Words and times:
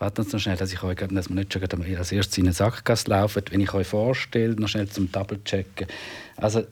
Warten 0.00 0.24
Sie 0.24 0.32
noch 0.32 0.40
schnell, 0.40 0.56
dass, 0.56 0.72
ich 0.72 0.82
euch, 0.82 0.96
dass 0.96 1.28
wir 1.28 1.36
nicht 1.36 1.52
schon 1.52 1.62
als 1.62 2.10
erstes 2.10 2.38
in 2.38 2.44
eine 2.44 2.54
Sackgasse 2.54 3.10
laufen. 3.10 3.42
Wenn 3.50 3.60
ich 3.60 3.74
euch 3.74 3.86
vorstelle, 3.86 4.54
noch 4.54 4.68
schnell 4.68 4.88
zum 4.88 5.12
Double-Checken. 5.12 5.86
Also, 6.38 6.64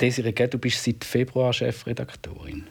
Desiree, 0.00 0.32
du 0.32 0.56
bist 0.56 0.82
seit 0.82 1.04
Februar 1.04 1.52
Chefredaktorin. 1.52 2.66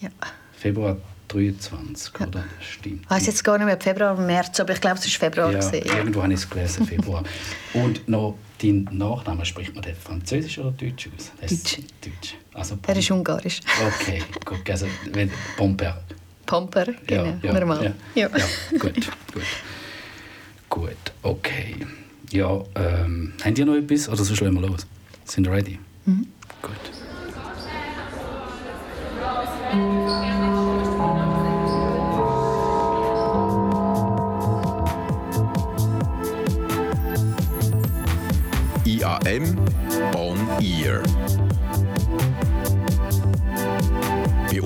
Ja. 0.00 0.10
Februar 0.52 0.96
23, 1.26 2.12
ja. 2.20 2.26
oder? 2.28 2.44
Stimmt. 2.60 3.02
Ich 3.02 3.10
weiß 3.10 3.26
jetzt 3.26 3.42
gar 3.42 3.58
nicht 3.58 3.66
mehr, 3.66 3.80
Februar 3.80 4.14
oder 4.14 4.22
März, 4.22 4.60
aber 4.60 4.74
ich 4.74 4.80
glaube, 4.80 5.00
es 5.00 5.06
war 5.06 5.28
Februar. 5.28 5.50
Ja, 5.50 5.58
gewesen, 5.58 5.88
ja. 5.88 5.96
irgendwo 5.96 6.22
habe 6.22 6.32
ich 6.32 6.38
es 6.38 6.48
gelesen, 6.48 6.86
Februar. 6.86 7.24
Und 7.74 8.08
noch 8.08 8.38
dein 8.62 8.88
Nachname, 8.92 9.44
spricht 9.44 9.74
man 9.74 9.82
den 9.82 9.96
Französisch 9.96 10.56
oder 10.58 10.70
Deutsch 10.70 11.08
aus? 11.16 11.32
Deutsch. 11.40 11.78
Deutsch. 12.00 12.36
Also, 12.54 12.78
er 12.86 12.96
ist 12.96 13.10
ungarisch. 13.10 13.58
Okay, 13.84 14.22
gut. 14.44 14.70
Also, 14.70 14.86
Pomper. 15.56 16.00
Pomper, 16.48 16.86
genau, 17.06 17.24
ja, 17.24 17.38
ja, 17.42 17.52
normal. 17.52 17.94
Ja, 18.14 18.26
ja. 18.26 18.28
gut, 18.78 18.94
gut. 19.34 19.42
Gut, 20.70 21.12
okay. 21.22 21.76
Ja, 22.30 22.64
ähm, 22.74 23.34
habt 23.44 23.58
ihr 23.58 23.66
noch 23.66 23.74
etwas 23.74 24.08
oder 24.08 24.24
so 24.24 24.34
schlagen 24.34 24.54
wir 24.54 24.66
los? 24.66 24.86
Sind 25.26 25.46
wir 25.46 25.52
ready? 25.52 25.78
Mhm. 26.06 26.26
Gut. 26.62 26.72
IAM 38.86 39.58
On 40.16 40.38
Ear. 40.62 41.02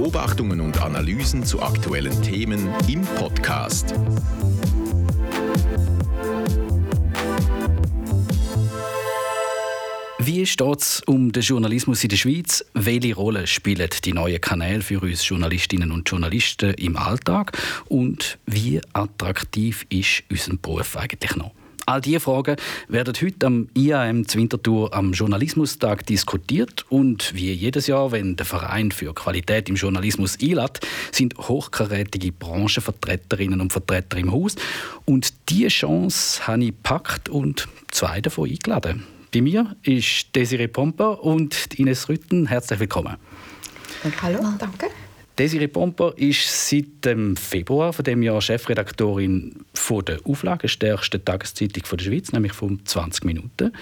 Beobachtungen 0.03 0.61
und 0.61 0.83
Analysen 0.83 1.45
zu 1.45 1.63
aktuellen 1.63 2.21
Themen 2.23 2.69
im 2.89 3.03
Podcast. 3.03 3.95
Wie 10.19 10.45
steht 10.45 10.81
es 10.81 11.03
um 11.07 11.31
den 11.31 11.43
Journalismus 11.45 12.03
in 12.03 12.09
der 12.09 12.17
Schweiz? 12.17 12.65
Welche 12.75 13.15
Rolle 13.15 13.47
spielen 13.47 13.89
die 14.05 14.13
neuen 14.13 14.41
Kanäle 14.41 14.83
für 14.83 14.99
uns 14.99 15.29
Journalistinnen 15.29 15.93
und 15.93 16.11
Journalisten 16.11 16.75
im 16.75 16.97
Alltag? 16.97 17.57
Und 17.89 18.41
wie 18.45 18.81
attraktiv 18.95 19.87
ist 19.89 20.25
unser 20.29 20.57
Beruf 20.57 20.97
eigentlich 20.97 21.37
noch? 21.37 21.53
All 21.87 22.01
diese 22.01 22.21
Fragen 22.21 22.57
werden 22.89 23.15
heute 23.21 23.47
am 23.47 23.69
IAM 23.75 24.25
Winterthur 24.33 24.95
am 24.95 25.13
Journalismustag 25.13 26.07
diskutiert 26.07 26.85
und 26.89 27.35
wie 27.35 27.53
jedes 27.53 27.89
Jahr, 27.89 28.13
wenn 28.13 28.37
der 28.37 28.47
Verein 28.47 28.93
für 28.93 29.13
Qualität 29.15 29.69
im 29.69 29.75
Journalismus 29.75 30.39
einlädt, 30.41 30.81
sind 31.11 31.37
hochkarätige 31.37 32.31
Branchenvertreterinnen 32.31 33.61
und 33.61 33.73
Vertreter 33.73 34.17
im 34.19 34.31
Haus 34.31 34.55
und 35.07 35.33
diese 35.49 35.69
Chance 35.69 36.47
habe 36.47 36.65
ich 36.65 36.69
gepackt 36.69 37.29
und 37.29 37.69
zwei 37.91 38.21
davon 38.21 38.49
eingeladen. 38.49 39.05
Bei 39.35 39.41
mir 39.41 39.75
ist 39.83 40.35
Desiree 40.37 40.69
Pomper 40.69 41.25
und 41.25 41.75
Ines 41.79 42.09
Rütten. 42.09 42.47
Herzlich 42.47 42.79
willkommen. 42.79 43.17
Hallo, 44.23 44.41
danke. 44.59 44.87
Desiree 45.39 45.69
Pomper 45.69 46.13
ist 46.17 46.69
seit 46.69 47.05
dem 47.05 47.37
Februar 47.37 47.93
von 47.93 48.05
dem 48.05 48.23
Jahr 48.23 48.41
Chefredaktorin 48.41 49.65
von 49.73 50.05
der 50.05 50.19
Auflage, 50.25 50.69
stärksten 50.69 51.25
Tageszeitung 51.25 51.85
der 51.91 52.05
Schweiz, 52.05 52.33
nämlich 52.33 52.53
von 52.53 52.85
20 52.85 53.25
Minuten. 53.25 53.73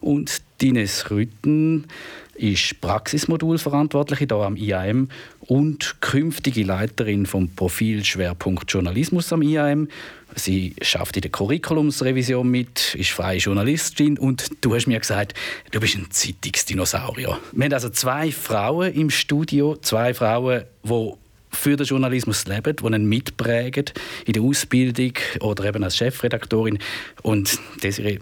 Und 0.00 0.40
Ines 0.62 1.10
Rütten 1.10 1.86
ist 2.34 2.80
Praxismodulverantwortliche 2.80 4.26
hier 4.28 4.36
am 4.36 4.56
IAM 4.56 5.08
und 5.50 6.00
künftige 6.00 6.62
Leiterin 6.62 7.26
vom 7.26 7.48
Profilschwerpunkt 7.48 8.70
Journalismus 8.70 9.32
am 9.32 9.42
IAM. 9.42 9.88
Sie 10.36 10.76
schafft 10.80 11.16
in 11.16 11.22
der 11.22 11.32
Curriculumsrevision 11.32 12.48
mit, 12.48 12.94
ist 12.94 13.10
freie 13.10 13.38
Journalistin 13.38 14.16
und 14.16 14.48
du 14.60 14.76
hast 14.76 14.86
mir 14.86 15.00
gesagt, 15.00 15.34
du 15.72 15.80
bist 15.80 15.96
ein 15.96 16.06
Zeitungsdinosaurier. 16.08 17.36
Wir 17.50 17.64
haben 17.64 17.72
also 17.72 17.88
zwei 17.88 18.30
Frauen 18.30 18.94
im 18.94 19.10
Studio, 19.10 19.74
zwei 19.74 20.14
Frauen, 20.14 20.62
die 20.84 21.12
für 21.50 21.76
den 21.76 21.84
Journalismus 21.84 22.46
leben, 22.46 22.76
die 22.76 22.86
ihn 22.86 23.08
mitprägen 23.08 23.86
in 24.26 24.34
der 24.34 24.42
Ausbildung 24.44 25.14
oder 25.40 25.64
eben 25.64 25.82
als 25.82 25.96
Chefredaktorin. 25.96 26.78
Und 27.22 27.58
Desiree, 27.82 28.20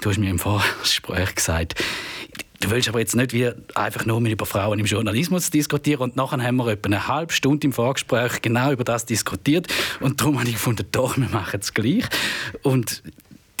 du 0.00 0.08
hast 0.08 0.18
mir 0.18 0.30
im 0.30 0.38
Vorgespräch 0.38 1.34
gesagt, 1.34 1.74
Du 2.60 2.70
willst 2.70 2.88
aber 2.90 3.00
jetzt 3.00 3.16
nicht 3.16 3.32
wie 3.32 3.50
einfach 3.74 4.04
nur 4.04 4.20
über 4.20 4.44
Frauen 4.44 4.78
im 4.78 4.84
Journalismus 4.84 5.48
diskutieren 5.48 6.02
und 6.02 6.16
nachher 6.16 6.42
haben 6.42 6.56
wir 6.56 6.68
etwa 6.68 6.88
eine 6.88 7.08
halbe 7.08 7.32
Stunde 7.32 7.66
im 7.66 7.72
Vorgespräch 7.72 8.42
genau 8.42 8.70
über 8.70 8.84
das 8.84 9.06
diskutiert 9.06 9.66
und 9.98 10.20
darum 10.20 10.38
habe 10.38 10.48
ich 10.48 10.56
gefunden, 10.56 10.86
doch, 10.92 11.16
wir 11.16 11.28
machen 11.30 11.60
es 11.60 11.72
gleich. 11.72 12.04
Und 12.62 13.02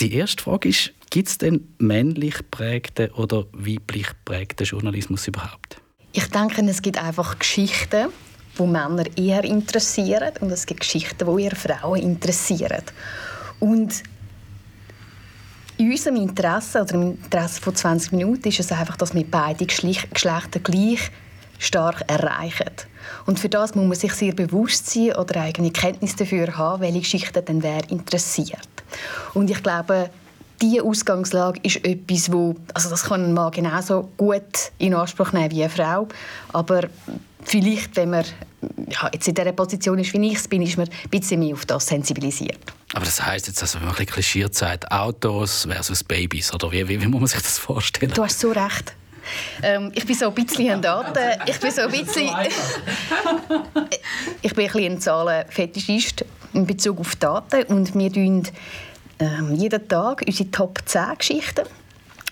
die 0.00 0.14
erste 0.14 0.42
Frage 0.42 0.68
ist, 0.68 0.92
gibt 1.08 1.28
es 1.28 1.38
denn 1.38 1.66
männlich 1.78 2.36
prägten 2.50 3.10
oder 3.12 3.46
weiblich 3.52 4.08
prägten 4.26 4.66
Journalismus 4.66 5.26
überhaupt? 5.26 5.80
Ich 6.12 6.26
denke, 6.26 6.62
es 6.62 6.82
gibt 6.82 6.98
einfach 6.98 7.38
Geschichten, 7.38 8.08
die 8.58 8.66
Männer 8.66 9.04
eher 9.16 9.44
interessieren 9.44 10.32
und 10.40 10.50
es 10.50 10.66
gibt 10.66 10.80
Geschichten, 10.80 11.36
die 11.36 11.42
eher 11.42 11.56
Frauen 11.56 12.00
interessieren. 12.00 12.82
Und 13.60 14.02
in 15.80 15.90
unserem 15.90 16.16
Interesse 16.16 16.82
oder 16.82 16.94
im 16.94 17.12
Interesse 17.12 17.58
von 17.58 17.74
20 17.74 18.12
Minuten 18.12 18.48
ist 18.48 18.60
es 18.60 18.70
einfach, 18.70 18.98
dass 18.98 19.14
wir 19.14 19.24
beide 19.28 19.64
Geschlechter 19.64 20.60
gleich 20.62 21.10
stark 21.58 22.04
erreichen. 22.06 22.70
Und 23.24 23.40
für 23.40 23.48
das 23.48 23.74
muss 23.74 23.86
man 23.86 23.96
sich 23.96 24.12
sehr 24.12 24.34
bewusst 24.34 24.90
sein 24.90 25.14
oder 25.14 25.40
eigene 25.40 25.70
Kenntnis 25.70 26.16
dafür 26.16 26.58
haben, 26.58 26.82
welche 26.82 27.00
Geschichte 27.00 27.40
denn 27.40 27.62
wer 27.62 27.80
interessiert. 27.90 28.68
Und 29.32 29.48
ich 29.48 29.62
glaube, 29.62 30.10
diese 30.60 30.82
Ausgangslage 30.82 31.60
ist 31.62 31.82
etwas, 31.82 32.30
wo, 32.30 32.56
also 32.74 32.90
das 32.90 33.04
kann 33.04 33.24
ein 33.24 33.32
Mann 33.32 33.50
genauso 33.50 34.10
gut 34.18 34.72
in 34.76 34.92
Anspruch 34.92 35.32
nehmen 35.32 35.50
wie 35.50 35.62
eine 35.62 35.70
Frau, 35.70 36.08
aber 36.52 36.82
vielleicht, 37.42 37.96
wenn 37.96 38.10
man 38.10 38.26
ja, 38.88 39.08
jetzt 39.14 39.26
in 39.26 39.34
dieser 39.34 39.52
Position 39.52 39.98
ist, 39.98 40.12
wie 40.12 40.26
ich 40.26 40.36
es 40.36 40.46
bin, 40.46 40.60
ist 40.60 40.76
man 40.76 40.88
ein 40.88 41.10
bisschen 41.10 41.40
mehr 41.40 41.54
auf 41.54 41.64
das 41.64 41.86
sensibilisiert. 41.86 42.58
Aber 42.92 43.04
das 43.04 43.24
heisst 43.24 43.46
jetzt, 43.46 43.62
also, 43.62 43.78
wenn 43.78 43.86
man 43.86 43.94
ein 43.94 43.98
bisschen 43.98 44.14
klischiert 44.14 44.54
sagt, 44.54 44.90
Autos 44.90 45.66
versus 45.70 46.02
Babys, 46.02 46.52
oder 46.52 46.72
wie, 46.72 46.88
wie, 46.88 47.00
wie 47.00 47.06
muss 47.06 47.20
man 47.20 47.28
sich 47.28 47.42
das 47.42 47.58
vorstellen? 47.58 48.12
Du 48.12 48.24
hast 48.24 48.40
so 48.40 48.50
recht. 48.50 48.94
Ähm, 49.62 49.92
ich 49.94 50.04
bin 50.04 50.16
so 50.16 50.28
ein 50.28 50.34
bisschen 50.34 50.70
ein 50.70 50.82
Daten... 50.82 51.40
Ich 51.46 51.60
bin 51.60 51.70
so 51.70 51.82
ein 51.82 51.90
bisschen... 51.90 52.28
ich 54.42 54.54
bin 54.54 54.66
ein 54.66 54.72
bisschen 54.72 54.92
ein 54.92 55.00
Zahlenfetischist 55.00 56.24
in 56.52 56.66
Bezug 56.66 56.98
auf 56.98 57.14
Daten 57.16 57.62
und 57.64 57.94
wir 57.94 58.12
tun 58.12 58.48
ähm, 59.20 59.54
jeden 59.54 59.86
Tag 59.86 60.24
unsere 60.26 60.50
Top 60.50 60.80
10 60.84 61.18
Geschichten 61.18 61.62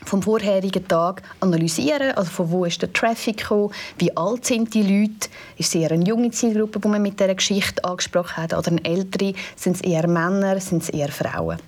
vom 0.09 0.23
vorherigen 0.23 0.89
Tag 0.89 1.23
analysieren, 1.41 2.13
also 2.13 2.31
von 2.31 2.51
wo 2.51 2.65
ist 2.65 2.81
der 2.81 2.93
Traffic 2.93 3.39
gekommen, 3.39 3.73
wie 3.99 4.17
alt 4.17 4.47
sind 4.47 4.73
die 4.75 4.83
Leute, 4.83 5.29
ist 5.57 5.69
es 5.69 5.75
eher 5.75 5.93
eine 5.93 6.05
junge 6.05 6.31
Zielgruppe, 6.31 6.81
die 6.81 6.89
man 6.89 7.03
mit 7.03 7.21
dieser 7.21 7.35
Geschichte 7.35 7.85
angesprochen 7.85 8.37
hat, 8.39 8.55
oder 8.55 8.69
eine 8.69 8.85
ältere, 8.85 9.35
sind 9.55 9.77
es 9.77 9.83
eher 9.83 10.09
Männer, 10.09 10.59
sind 10.61 10.83
es 10.83 10.89
eher 10.89 11.11
Frauen. 11.11 11.59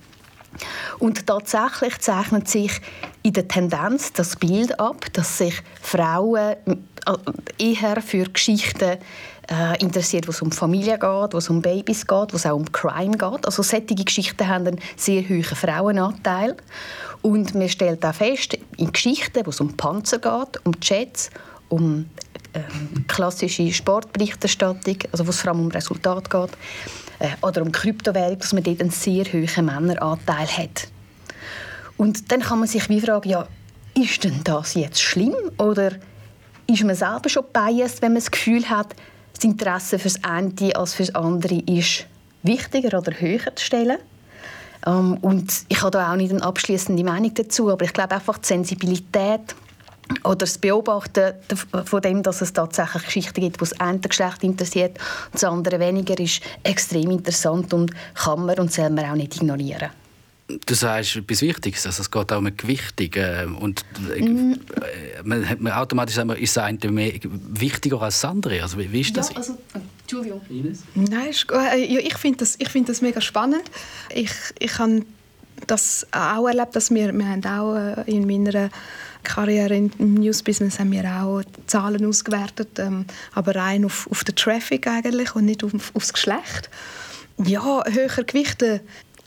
Und 0.99 1.25
tatsächlich 1.27 1.99
zeichnet 1.99 2.47
sich 2.47 2.81
in 3.23 3.33
der 3.33 3.47
Tendenz 3.47 4.11
das 4.11 4.35
Bild 4.35 4.79
ab, 4.79 5.05
dass 5.13 5.37
sich 5.37 5.61
Frauen 5.81 6.55
äh, 6.65 7.15
eher 7.57 8.01
für 8.01 8.25
Geschichten 8.25 8.97
äh, 9.51 9.77
interessiert, 9.81 10.27
wo 10.27 10.31
es 10.31 10.41
um 10.41 10.51
Familie 10.51 10.97
geht, 10.97 11.33
wo 11.33 11.37
es 11.37 11.49
um 11.49 11.61
Babys 11.61 12.07
geht, 12.07 12.31
wo 12.31 12.35
es 12.37 12.45
auch 12.45 12.55
um 12.55 12.71
Crime 12.71 13.17
geht. 13.17 13.45
Also 13.45 13.61
solche 13.61 13.95
Geschichten 13.95 14.47
haben 14.47 14.67
einen 14.67 14.79
sehr 14.95 15.23
hohen 15.27 15.43
Frauenanteil. 15.43 16.55
Und 17.21 17.53
man 17.53 17.69
stellt 17.69 18.05
auch 18.05 18.15
fest, 18.15 18.57
in 18.77 18.91
Geschichten, 18.91 19.45
wo 19.45 19.49
es 19.49 19.59
um 19.59 19.75
Panzer 19.75 20.19
geht, 20.19 20.65
um 20.65 20.73
Jets, 20.81 21.29
um 21.69 22.09
ähm, 22.53 23.05
klassische 23.07 23.71
Sportberichterstattung, 23.71 24.97
also 25.11 25.25
wo 25.25 25.29
es 25.29 25.41
vor 25.41 25.51
allem 25.51 25.61
um 25.61 25.71
Resultat 25.71 26.29
geht, 26.29 26.51
äh, 27.19 27.29
oder 27.41 27.61
um 27.61 27.71
Kryptowährung, 27.71 28.39
dass 28.39 28.53
man 28.53 28.63
dort 28.63 28.81
einen 28.81 28.89
sehr 28.89 29.25
hohen 29.25 29.65
Männeranteil 29.65 30.47
hat. 30.47 30.87
Und 31.97 32.31
dann 32.31 32.39
kann 32.39 32.59
man 32.59 32.67
sich 32.67 32.89
wie 32.89 33.01
fragen, 33.01 33.29
ja, 33.29 33.47
ist 33.93 34.23
denn 34.23 34.41
das 34.43 34.73
jetzt 34.73 35.01
schlimm 35.01 35.35
oder 35.57 35.91
ist 36.67 36.83
man 36.83 36.95
selber 36.95 37.29
schon 37.29 37.43
biased, 37.51 38.01
wenn 38.01 38.13
man 38.13 38.21
das 38.21 38.31
Gefühl 38.31 38.69
hat, 38.69 38.95
das 39.33 39.43
Interesse 39.43 39.99
für 39.99 40.09
das 40.09 40.23
eine 40.23 40.75
als 40.75 40.93
für 40.93 41.03
das 41.03 41.15
andere 41.15 41.55
ist 41.65 42.05
wichtiger 42.43 42.97
oder 42.97 43.11
höher 43.19 43.55
zu 43.55 43.65
stellen? 43.65 43.97
Ähm, 44.85 45.17
und 45.21 45.51
ich 45.69 45.81
habe 45.81 45.91
da 45.91 46.11
auch 46.11 46.15
nicht 46.15 46.31
eine 46.31 46.43
abschließende 46.43 47.03
Meinung 47.03 47.33
dazu, 47.33 47.69
aber 47.69 47.85
ich 47.85 47.93
glaube 47.93 48.15
einfach 48.15 48.37
die 48.37 48.47
Sensibilität 48.47 49.55
oder 50.23 50.37
das 50.37 50.57
Beobachten 50.57 51.33
von 51.85 52.01
dem, 52.01 52.23
dass 52.23 52.41
es 52.41 52.53
tatsächlich 52.53 53.03
Geschichten 53.03 53.41
gibt, 53.41 53.57
die 53.57 53.59
das 53.59 53.79
eine 53.79 53.99
Geschlecht 53.99 54.43
interessiert 54.43 54.97
und 55.25 55.35
das 55.35 55.43
andere 55.43 55.79
weniger, 55.79 56.19
ist 56.19 56.41
extrem 56.63 57.11
interessant 57.11 57.73
und 57.73 57.91
kann 58.15 58.45
man 58.45 58.59
und 58.59 58.71
soll 58.71 58.89
man 58.89 59.05
auch 59.05 59.15
nicht 59.15 59.35
ignorieren. 59.37 59.89
Du 60.65 60.73
sagst 60.73 61.15
etwas 61.15 61.41
Wichtiges, 61.41 61.85
also 61.85 62.01
es 62.01 62.11
geht 62.11 62.31
auch 62.31 62.37
um 62.37 62.45
eine 62.45 62.55
Gewichtung. 62.55 63.13
Äh, 63.13 63.45
und 63.45 63.85
mm. 63.99 64.53
man, 65.23 65.45
man 65.59 65.73
automatisch 65.73 66.15
sagt, 66.15 66.27
man, 66.27 66.37
ist 66.37 66.57
das 66.57 66.63
eine 66.63 66.91
mehr 66.91 67.13
wichtiger 67.23 68.01
als 68.01 68.21
das 68.21 68.29
andere. 68.29 68.61
Also, 68.61 68.77
wie, 68.77 68.91
wie 68.91 69.01
ist 69.01 69.15
das? 69.15 69.29
Ja, 69.29 69.37
also, 69.37 69.57
Entschuldigung. 70.01 70.41
Ines? 70.49 70.83
Nein, 70.95 71.33
äh, 71.73 71.99
ich 71.99 72.17
finde 72.17 72.39
das, 72.39 72.57
find 72.69 72.89
das 72.89 73.01
mega 73.01 73.21
spannend. 73.21 73.63
Ich, 74.13 74.31
ich 74.59 74.77
habe 74.77 75.05
das 75.67 76.07
auch 76.11 76.47
erlebt, 76.47 76.75
dass 76.75 76.91
wir, 76.91 77.13
wir 77.13 77.27
haben 77.27 77.45
auch 77.45 77.75
äh, 77.75 78.11
in 78.11 78.25
meiner 78.25 78.69
Karriere 79.23 79.75
im 79.75 80.15
Newsbusiness 80.15 80.79
haben 80.79 80.91
wir 80.91 81.05
auch 81.05 81.43
Zahlen 81.67 82.05
ausgewertet, 82.05 82.79
ähm, 82.79 83.05
aber 83.33 83.55
rein 83.55 83.85
auf, 83.85 84.07
auf 84.09 84.23
den 84.23 84.35
Traffic 84.35 84.87
eigentlich 84.87 85.35
und 85.35 85.45
nicht 85.45 85.63
auf, 85.63 85.95
aufs 85.95 86.13
Geschlecht. 86.13 86.69
Ja, 87.37 87.83
höher 87.87 88.23
Gewichte 88.23 88.81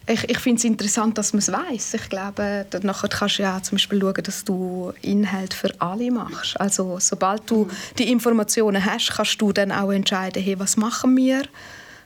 ich, 0.07 0.29
ich 0.29 0.39
finde 0.39 0.59
es 0.59 0.65
interessant, 0.65 1.17
dass 1.17 1.33
man 1.33 1.39
es 1.39 1.51
weiß. 1.51 1.95
Ich 1.95 2.09
glaube, 2.11 2.67
nachher 2.83 3.09
kannst 3.09 3.39
du 3.39 3.43
ja 3.43 3.63
zum 3.63 3.77
Beispiel 3.77 4.01
schauen, 4.01 4.23
dass 4.23 4.45
du 4.45 4.93
Inhalt 5.01 5.55
für 5.55 5.71
alle 5.79 6.11
machst. 6.11 6.61
Also 6.61 6.99
sobald 7.01 7.51
du 7.51 7.69
die 7.99 8.11
Informationen 8.11 8.85
hast, 8.85 9.13
kannst 9.15 9.41
du 9.41 9.53
dann 9.53 9.73
auch 9.73 9.91
entscheiden, 9.91 10.43
hey, 10.43 10.59
was 10.59 10.77
machen 10.77 11.17
wir? 11.17 11.43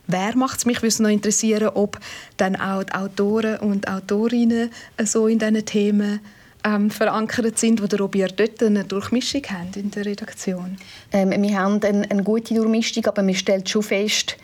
Wer 0.07 0.35
macht 0.35 0.59
es? 0.59 0.65
Mich 0.65 0.81
würde 0.81 1.03
noch 1.03 1.09
interessieren, 1.09 1.69
ob 1.73 1.99
dann 2.37 2.55
auch 2.55 2.83
die 2.83 2.93
Autoren 2.93 3.57
und 3.57 3.87
Autorinnen 3.87 4.71
so 5.03 5.27
in 5.27 5.37
diesen 5.37 5.65
Themen 5.65 6.19
ähm, 6.63 6.89
verankert 6.89 7.59
sind 7.59 7.81
oder 7.81 8.03
ob 8.03 8.15
ihr 8.15 8.27
dort 8.27 8.61
eine 8.63 8.83
Durchmischung 8.83 9.43
habt 9.49 9.77
in 9.77 9.91
der 9.91 10.05
Redaktion. 10.05 10.77
Ähm, 11.11 11.31
wir 11.41 11.59
haben 11.59 11.81
eine, 11.83 12.09
eine 12.09 12.23
gute 12.23 12.53
Durchmischung, 12.53 13.05
aber 13.05 13.23
man 13.23 13.35
stellt 13.35 13.69
schon 13.69 13.83
fest, 13.83 14.35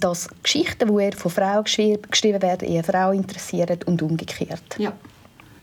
dass 0.00 0.28
Geschichten, 0.42 0.94
die 0.94 1.02
eher 1.02 1.12
von 1.12 1.30
Frauen 1.30 1.64
geschrieben 1.64 2.42
werden, 2.42 2.68
eher 2.68 2.84
Frauen 2.84 3.16
interessieren 3.16 3.78
und 3.86 4.02
umgekehrt. 4.02 4.62
Ja. 4.78 4.92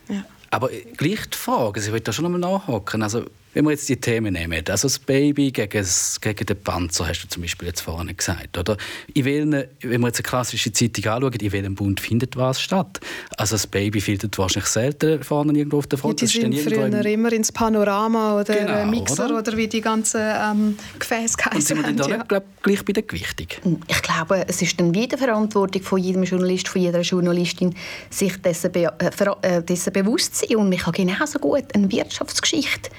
ja. 0.07 0.23
Aber 0.49 0.69
gleich 0.69 1.27
die 1.27 1.37
Frage, 1.37 1.79
also 1.79 1.87
ich 1.87 1.93
will 1.93 1.99
da 1.99 2.11
schon 2.13 2.23
nochmal 2.23 2.39
nachhaken. 2.39 3.03
Also 3.03 3.25
wenn 3.57 3.65
wir 3.65 3.71
jetzt 3.71 3.89
die 3.89 3.97
Themen 3.97 4.33
nehmen, 4.33 4.63
also 4.69 4.87
das 4.87 4.99
Baby 4.99 5.51
gegen, 5.51 5.79
das, 5.79 6.21
gegen 6.21 6.45
den 6.45 6.61
Panzer, 6.61 7.07
hast 7.07 7.23
du 7.23 7.27
zum 7.27 7.41
Beispiel 7.41 7.69
jetzt 7.69 7.81
vorhin 7.81 8.15
gesagt, 8.15 8.55
oder? 8.55 8.77
In 9.15 9.25
welchen, 9.25 9.51
wenn 9.81 10.01
wir 10.01 10.07
jetzt 10.07 10.19
eine 10.19 10.29
klassische 10.29 10.71
Zeitung 10.71 11.05
anschauen, 11.11 11.33
in 11.33 11.51
welchem 11.51 11.73
Bund 11.73 11.99
findet 11.99 12.37
was 12.37 12.61
statt? 12.61 12.99
Also 13.35 13.55
das 13.55 13.65
Baby 13.65 13.99
findet 13.99 14.37
wahrscheinlich 14.37 14.69
selten 14.69 15.23
vorne 15.23 15.57
irgendwo 15.57 15.79
auf 15.79 15.87
der 15.87 15.97
Front. 15.97 16.21
Ja, 16.21 16.27
die 16.27 16.33
sind 16.39 16.55
früher 16.59 16.85
im... 16.85 16.93
immer 16.93 17.33
ins 17.33 17.51
Panorama 17.51 18.39
oder 18.39 18.53
genau, 18.53 18.85
Mixer 18.85 19.25
oder? 19.25 19.39
oder? 19.39 19.57
wie 19.57 19.67
die 19.67 19.81
ganzen 19.81 20.21
ähm, 20.21 20.77
Gefäße 20.99 21.37
Und 21.51 21.63
sind 21.63 21.77
wir 21.77 21.93
dann 21.93 22.09
ja. 22.11 22.23
glaub, 22.25 22.43
gleich 22.61 22.85
bei 22.85 22.93
der 22.93 23.03
Gewichtung? 23.03 23.79
Ich 23.87 24.01
glaube, 24.03 24.45
es 24.47 24.61
ist 24.61 24.79
dann 24.79 24.93
wieder 24.93 25.17
Verantwortung 25.17 25.81
von 25.81 25.97
jedem 25.97 26.21
Journalist, 26.25 26.67
von 26.67 26.79
jeder 26.79 27.01
Journalistin, 27.01 27.73
sich 28.11 28.39
dessen, 28.39 28.71
be 28.71 28.93
äh, 28.99 29.47
äh 29.47 29.63
dessen 29.63 29.93
bewusst 29.93 30.35
zu 30.35 30.45
sein. 30.45 30.57
Und 30.57 30.71
ich 30.71 30.85
habe 30.85 30.95
genauso 30.95 31.39
gut 31.39 31.73
eine 31.73 31.91
Wirtschaftsgeschichte 31.91 32.91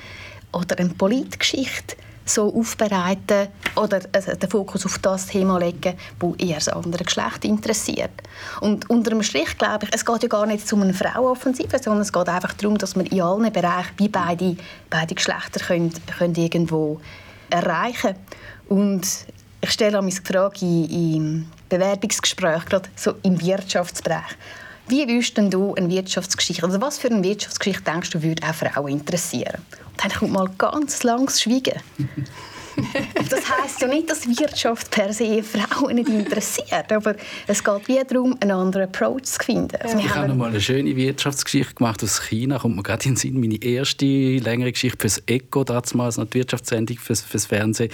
oder 0.59 0.79
eine 0.79 0.91
Politgeschichte 0.91 1.97
so 2.29 2.55
aufbereiten 2.55 3.49
oder 3.75 4.01
also 4.13 4.35
den 4.35 4.51
Fokus 4.51 4.85
auf 4.85 4.99
das 4.99 5.27
Thema 5.27 5.59
legen, 5.59 5.95
wo 6.21 6.35
eher 6.35 6.57
das 6.57 6.69
andere 6.69 7.05
Geschlecht 7.05 7.45
interessiert. 7.45 8.11
Und 8.61 8.89
unter 8.91 9.11
dem 9.11 9.23
Strich 9.23 9.57
glaube 9.57 9.87
ich, 9.87 9.95
es 9.95 10.05
geht 10.05 10.23
ja 10.23 10.29
gar 10.29 10.47
nicht 10.47 10.71
um 10.73 10.83
eine 10.83 10.95
Frauenoffensive, 10.95 11.79
sondern 11.79 12.03
es 12.03 12.13
geht 12.13 12.29
einfach 12.29 12.53
darum, 12.55 12.77
dass 12.77 12.97
man 12.97 13.07
in 13.07 13.23
allen 13.23 13.51
Bereichen 13.53 13.95
wie 13.97 14.09
beide, 14.09 14.57
beide 14.91 15.15
Geschlechter 15.15 15.61
können, 15.61 15.93
können 16.19 16.35
irgendwo 16.35 17.01
erreichen 17.51 18.15
Und 18.69 19.07
ich 19.61 19.71
stelle 19.71 20.03
mich 20.03 20.21
die 20.21 20.33
Frage 20.33 20.67
im 20.67 21.47
Bewerbungsgespräch, 21.69 22.65
gerade 22.67 22.89
so 22.95 23.15
im 23.23 23.41
Wirtschaftsbereich, 23.41 24.37
wie 24.89 25.07
würdest 25.07 25.37
denn 25.37 25.51
du 25.51 25.75
eine 25.75 25.89
Wirtschaftsgeschichte, 25.91 26.65
also 26.65 26.81
was 26.81 26.99
für 26.99 27.11
eine 27.11 27.23
Wirtschaftsgeschichte 27.23 27.83
denkst 27.83 28.11
du, 28.11 28.23
würde 28.23 28.43
auch 28.43 28.55
Frauen 28.55 28.89
interessieren? 28.89 29.61
Dann 29.99 30.11
kommt 30.13 30.33
mal 30.33 30.49
ganz 30.57 31.03
langes 31.03 31.43
Schweigen. 31.43 31.81
das 33.31 33.51
heißt 33.51 33.83
ja 33.83 33.89
nicht, 33.89 34.09
dass 34.09 34.27
Wirtschaft 34.27 34.91
per 34.91 35.13
se 35.13 35.43
Frauen 35.43 35.97
nicht 35.97 36.09
interessiert, 36.09 36.91
aber 36.93 37.17
es 37.47 37.63
geht 37.63 37.89
wie 37.89 38.01
darum, 38.09 38.37
einen 38.41 38.53
anderen 38.53 38.85
Approach 38.85 39.23
zu 39.25 39.45
finden. 39.45 39.77
Also 39.81 39.99
ich 39.99 40.15
habe 40.15 40.29
noch 40.29 40.37
mal 40.37 40.51
eine 40.51 40.61
schöne 40.61 40.95
Wirtschaftsgeschichte 40.95 41.75
gemacht 41.75 42.03
aus 42.03 42.23
China, 42.23 42.59
kommt 42.59 42.77
mir 42.77 42.83
gerade 42.83 43.05
in 43.05 43.13
den 43.13 43.17
Sinn, 43.17 43.41
meine 43.41 43.63
erste 43.63 44.07
längere 44.07 44.73
Geschichte 44.73 44.99
fürs 45.01 45.23
Echo, 45.27 45.65
damals 45.65 46.19
noch 46.19 46.27
die 46.27 46.39
Wirtschaftssendung 46.39 46.99
fürs, 46.99 47.23
fürs 47.23 47.47
Fernsehen, 47.47 47.91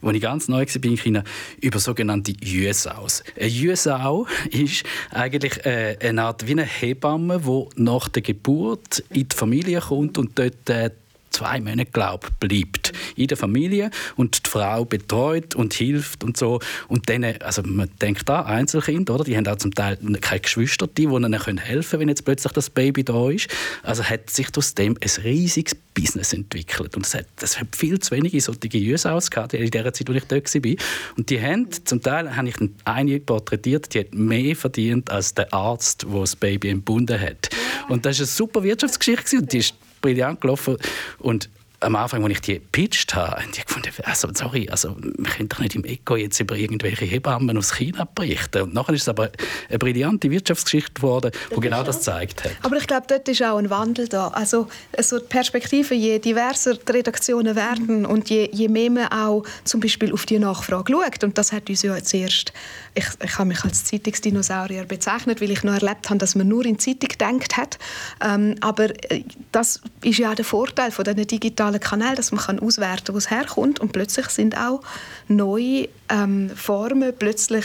wo 0.00 0.10
ich 0.10 0.20
ganz 0.20 0.48
neu 0.48 0.66
war 0.66 0.84
in 0.84 0.96
China, 0.96 1.24
über 1.60 1.78
sogenannte 1.78 2.32
Jüsaus. 2.42 3.22
Eine 3.38 3.48
Jüsau 3.48 4.26
ist 4.50 4.84
eigentlich 5.10 5.64
äh, 5.64 5.96
eine 6.02 6.22
Art 6.24 6.46
wie 6.46 6.52
eine 6.52 6.64
Hebamme, 6.64 7.40
die 7.40 7.82
nach 7.82 8.08
der 8.08 8.22
Geburt 8.22 9.04
in 9.10 9.28
die 9.28 9.36
Familie 9.36 9.80
kommt 9.80 10.18
und 10.18 10.38
dort 10.38 10.68
äh, 10.70 10.90
zwei 11.34 11.60
Monate 11.60 11.90
glaub, 11.90 12.30
bleibt 12.40 12.92
in 13.16 13.26
der 13.26 13.36
Familie 13.36 13.90
und 14.16 14.46
die 14.46 14.50
Frau 14.50 14.84
betreut 14.84 15.54
und 15.54 15.74
hilft 15.74 16.24
und 16.24 16.36
so. 16.36 16.60
Und 16.88 17.08
dann, 17.08 17.24
also 17.24 17.62
man 17.62 17.90
denkt 18.00 18.28
da 18.28 18.42
Einzelkinder, 18.42 19.14
oder? 19.14 19.24
Die 19.24 19.36
haben 19.36 19.46
auch 19.46 19.56
zum 19.56 19.74
Teil 19.74 19.98
keine 20.20 20.40
Geschwister, 20.40 20.86
die 20.86 21.02
ihnen 21.02 21.32
helfen 21.34 21.58
können, 21.58 22.00
wenn 22.00 22.08
jetzt 22.08 22.24
plötzlich 22.24 22.52
das 22.52 22.70
Baby 22.70 23.04
da 23.04 23.30
ist. 23.30 23.48
Also 23.82 24.04
hat 24.04 24.30
sich 24.30 24.48
aus 24.56 24.74
dem 24.74 24.96
ein 25.00 25.24
riesiges 25.24 25.74
Business 25.94 26.32
entwickelt. 26.32 26.96
Und 26.96 27.06
es 27.06 27.14
hat, 27.14 27.26
es 27.40 27.58
hat 27.58 27.74
viel 27.74 27.98
zu 27.98 28.12
wenige 28.12 28.40
solche 28.40 28.68
Jüs 28.68 29.04
gehabt, 29.04 29.54
in 29.54 29.70
der 29.70 29.92
Zeit, 29.92 30.08
als 30.08 30.16
ich 30.16 30.24
dort 30.24 30.54
war. 30.54 30.86
Und 31.16 31.30
die 31.30 31.40
haben, 31.40 31.68
zum 31.84 32.00
Teil 32.00 32.36
habe 32.36 32.48
ich 32.48 32.56
eine 32.84 33.20
porträtiert, 33.20 33.94
die 33.94 34.00
hat 34.00 34.14
mehr 34.14 34.54
verdient 34.56 35.10
als 35.10 35.34
der 35.34 35.52
Arzt, 35.52 36.04
der 36.04 36.20
das 36.20 36.36
Baby 36.36 36.68
entbunden 36.68 37.20
hat. 37.20 37.50
Und 37.88 38.06
das 38.06 38.18
war 38.18 38.24
eine 38.24 38.26
super 38.26 38.62
Wirtschaftsgeschichte 38.62 39.38
und 39.38 39.52
die 39.52 39.58
ist 39.58 39.74
brillant 40.04 40.40
gelaufen. 40.40 40.76
Und 41.18 41.48
am 41.80 41.96
Anfang, 41.96 42.24
als 42.24 42.32
ich 42.32 42.40
die 42.40 42.54
gepitcht 42.54 43.14
habe, 43.14 43.42
habe 43.42 43.50
ich 43.52 43.64
gefunden, 43.64 43.90
also, 44.04 44.28
sorry, 44.32 44.68
also, 44.70 44.96
wir 44.98 45.30
können 45.30 45.48
doch 45.48 45.58
nicht 45.58 45.74
im 45.74 45.84
Eco 45.84 46.16
jetzt 46.16 46.40
über 46.40 46.56
irgendwelche 46.56 47.04
Hebammen 47.04 47.56
aus 47.58 47.74
China 47.74 48.08
berichten. 48.14 48.62
Und 48.62 48.74
nachher 48.74 48.94
ist 48.94 49.02
es 49.02 49.08
aber 49.08 49.30
eine 49.68 49.78
brillante 49.78 50.30
Wirtschaftsgeschichte 50.30 50.94
geworden, 50.94 51.30
die 51.54 51.60
genau 51.60 51.82
das 51.82 51.98
gezeigt 51.98 52.44
hat. 52.44 52.52
Aber 52.62 52.76
ich 52.76 52.86
glaube, 52.86 53.06
dort 53.08 53.28
ist 53.28 53.42
auch 53.42 53.58
ein 53.58 53.70
Wandel 53.70 54.08
da. 54.08 54.28
Also, 54.28 54.68
also 54.96 55.18
die 55.18 55.26
Perspektive, 55.26 55.94
je 55.94 56.18
diverser 56.18 56.74
die 56.74 56.92
Redaktionen 56.92 57.54
werden 57.54 58.06
und 58.06 58.30
je, 58.30 58.48
je 58.52 58.68
mehr 58.68 58.90
man 58.90 59.08
auch 59.08 59.44
zum 59.64 59.80
Beispiel 59.80 60.12
auf 60.12 60.26
die 60.26 60.38
Nachfrage 60.38 60.92
schaut, 60.92 61.24
und 61.24 61.36
das 61.36 61.52
hat 61.52 61.68
uns 61.68 61.82
ja 61.82 62.02
zuerst, 62.02 62.52
ich, 62.94 63.06
ich 63.22 63.38
habe 63.38 63.48
mich 63.48 63.64
als 63.64 63.84
Zeitungsdinosaurier 63.84 64.84
bezeichnet, 64.84 65.40
weil 65.40 65.50
ich 65.50 65.62
noch 65.64 65.74
erlebt 65.74 66.08
habe, 66.08 66.18
dass 66.18 66.34
man 66.34 66.48
nur 66.48 66.64
in 66.64 66.78
Zeitung 66.78 67.08
gedacht 67.08 67.56
hat. 67.56 67.78
Ähm, 68.24 68.54
aber 68.60 68.90
äh, 69.10 69.24
das 69.52 69.80
ist 70.02 70.18
ja 70.18 70.30
auch 70.30 70.34
der 70.34 70.44
Vorteil 70.44 70.90
von 70.90 71.04
diesen 71.04 71.26
digitalen 71.26 71.80
Kanälen, 71.80 72.16
dass 72.16 72.30
man 72.32 72.44
kann 72.44 72.60
auswerten 72.60 73.06
kann, 73.06 73.14
wo 73.14 73.18
es 73.18 73.30
herkommt. 73.30 73.80
Und 73.80 73.92
plötzlich 73.92 74.28
sind 74.28 74.56
auch 74.56 74.80
neue 75.28 75.88
ähm, 76.08 76.50
Formen 76.50 77.12
plötzlich 77.18 77.64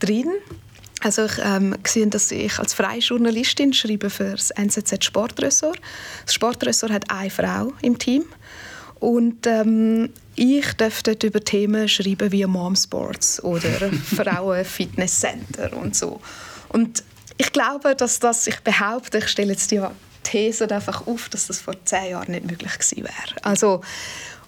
drin. 0.00 0.30
Also 1.00 1.26
ich 1.26 1.38
ähm, 1.42 1.76
sehe, 1.86 2.06
dass 2.06 2.30
ich 2.30 2.58
als 2.58 2.74
freie 2.74 3.00
Journalistin 3.00 3.72
schreibe 3.72 4.10
für 4.10 4.32
das 4.32 4.50
NZZ 4.50 5.04
Sportressort. 5.04 5.80
Das 6.24 6.34
Sportressort 6.34 6.92
hat 6.92 7.10
eine 7.10 7.30
Frau 7.30 7.72
im 7.82 7.98
Team. 7.98 8.24
Und 9.00 9.46
ähm, 9.46 10.10
ich 10.36 10.72
dort 10.74 11.22
über 11.22 11.40
Themen 11.40 11.88
schreiben 11.88 12.32
wie 12.32 12.46
Momsports 12.46 13.42
oder 13.42 13.90
Frauen 14.16 14.64
Fitness 14.64 15.20
Center 15.20 15.76
und 15.76 15.96
so. 15.96 16.20
Und 16.68 17.02
ich 17.36 17.52
glaube, 17.52 17.94
dass 17.94 18.18
das, 18.18 18.46
ich 18.46 18.60
behaupte, 18.60 19.18
ich 19.18 19.28
stelle 19.28 19.52
jetzt 19.52 19.70
die 19.70 19.82
These 20.22 20.70
einfach 20.70 21.06
auf, 21.06 21.28
dass 21.28 21.46
das 21.46 21.60
vor 21.60 21.74
zehn 21.84 22.10
Jahren 22.10 22.32
nicht 22.32 22.46
möglich 22.46 22.72
gewesen 22.72 23.04
wäre. 23.04 23.42
Also, 23.42 23.82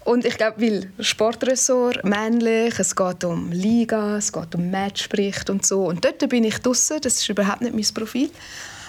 und 0.04 0.24
ich 0.24 0.36
glaube, 0.36 0.62
weil 0.62 0.90
Sportressort, 1.00 2.04
männlich, 2.04 2.78
es 2.78 2.94
geht 2.94 3.24
um 3.24 3.50
Liga, 3.50 4.16
es 4.16 4.32
geht 4.32 4.54
um 4.54 4.70
Matchbericht 4.70 5.50
und 5.50 5.66
so. 5.66 5.86
Und 5.86 6.04
dort 6.04 6.28
bin 6.28 6.44
ich 6.44 6.58
draußen, 6.58 7.00
das 7.00 7.14
ist 7.14 7.28
überhaupt 7.28 7.62
nicht 7.62 7.74
mein 7.74 7.94
Profil. 7.94 8.30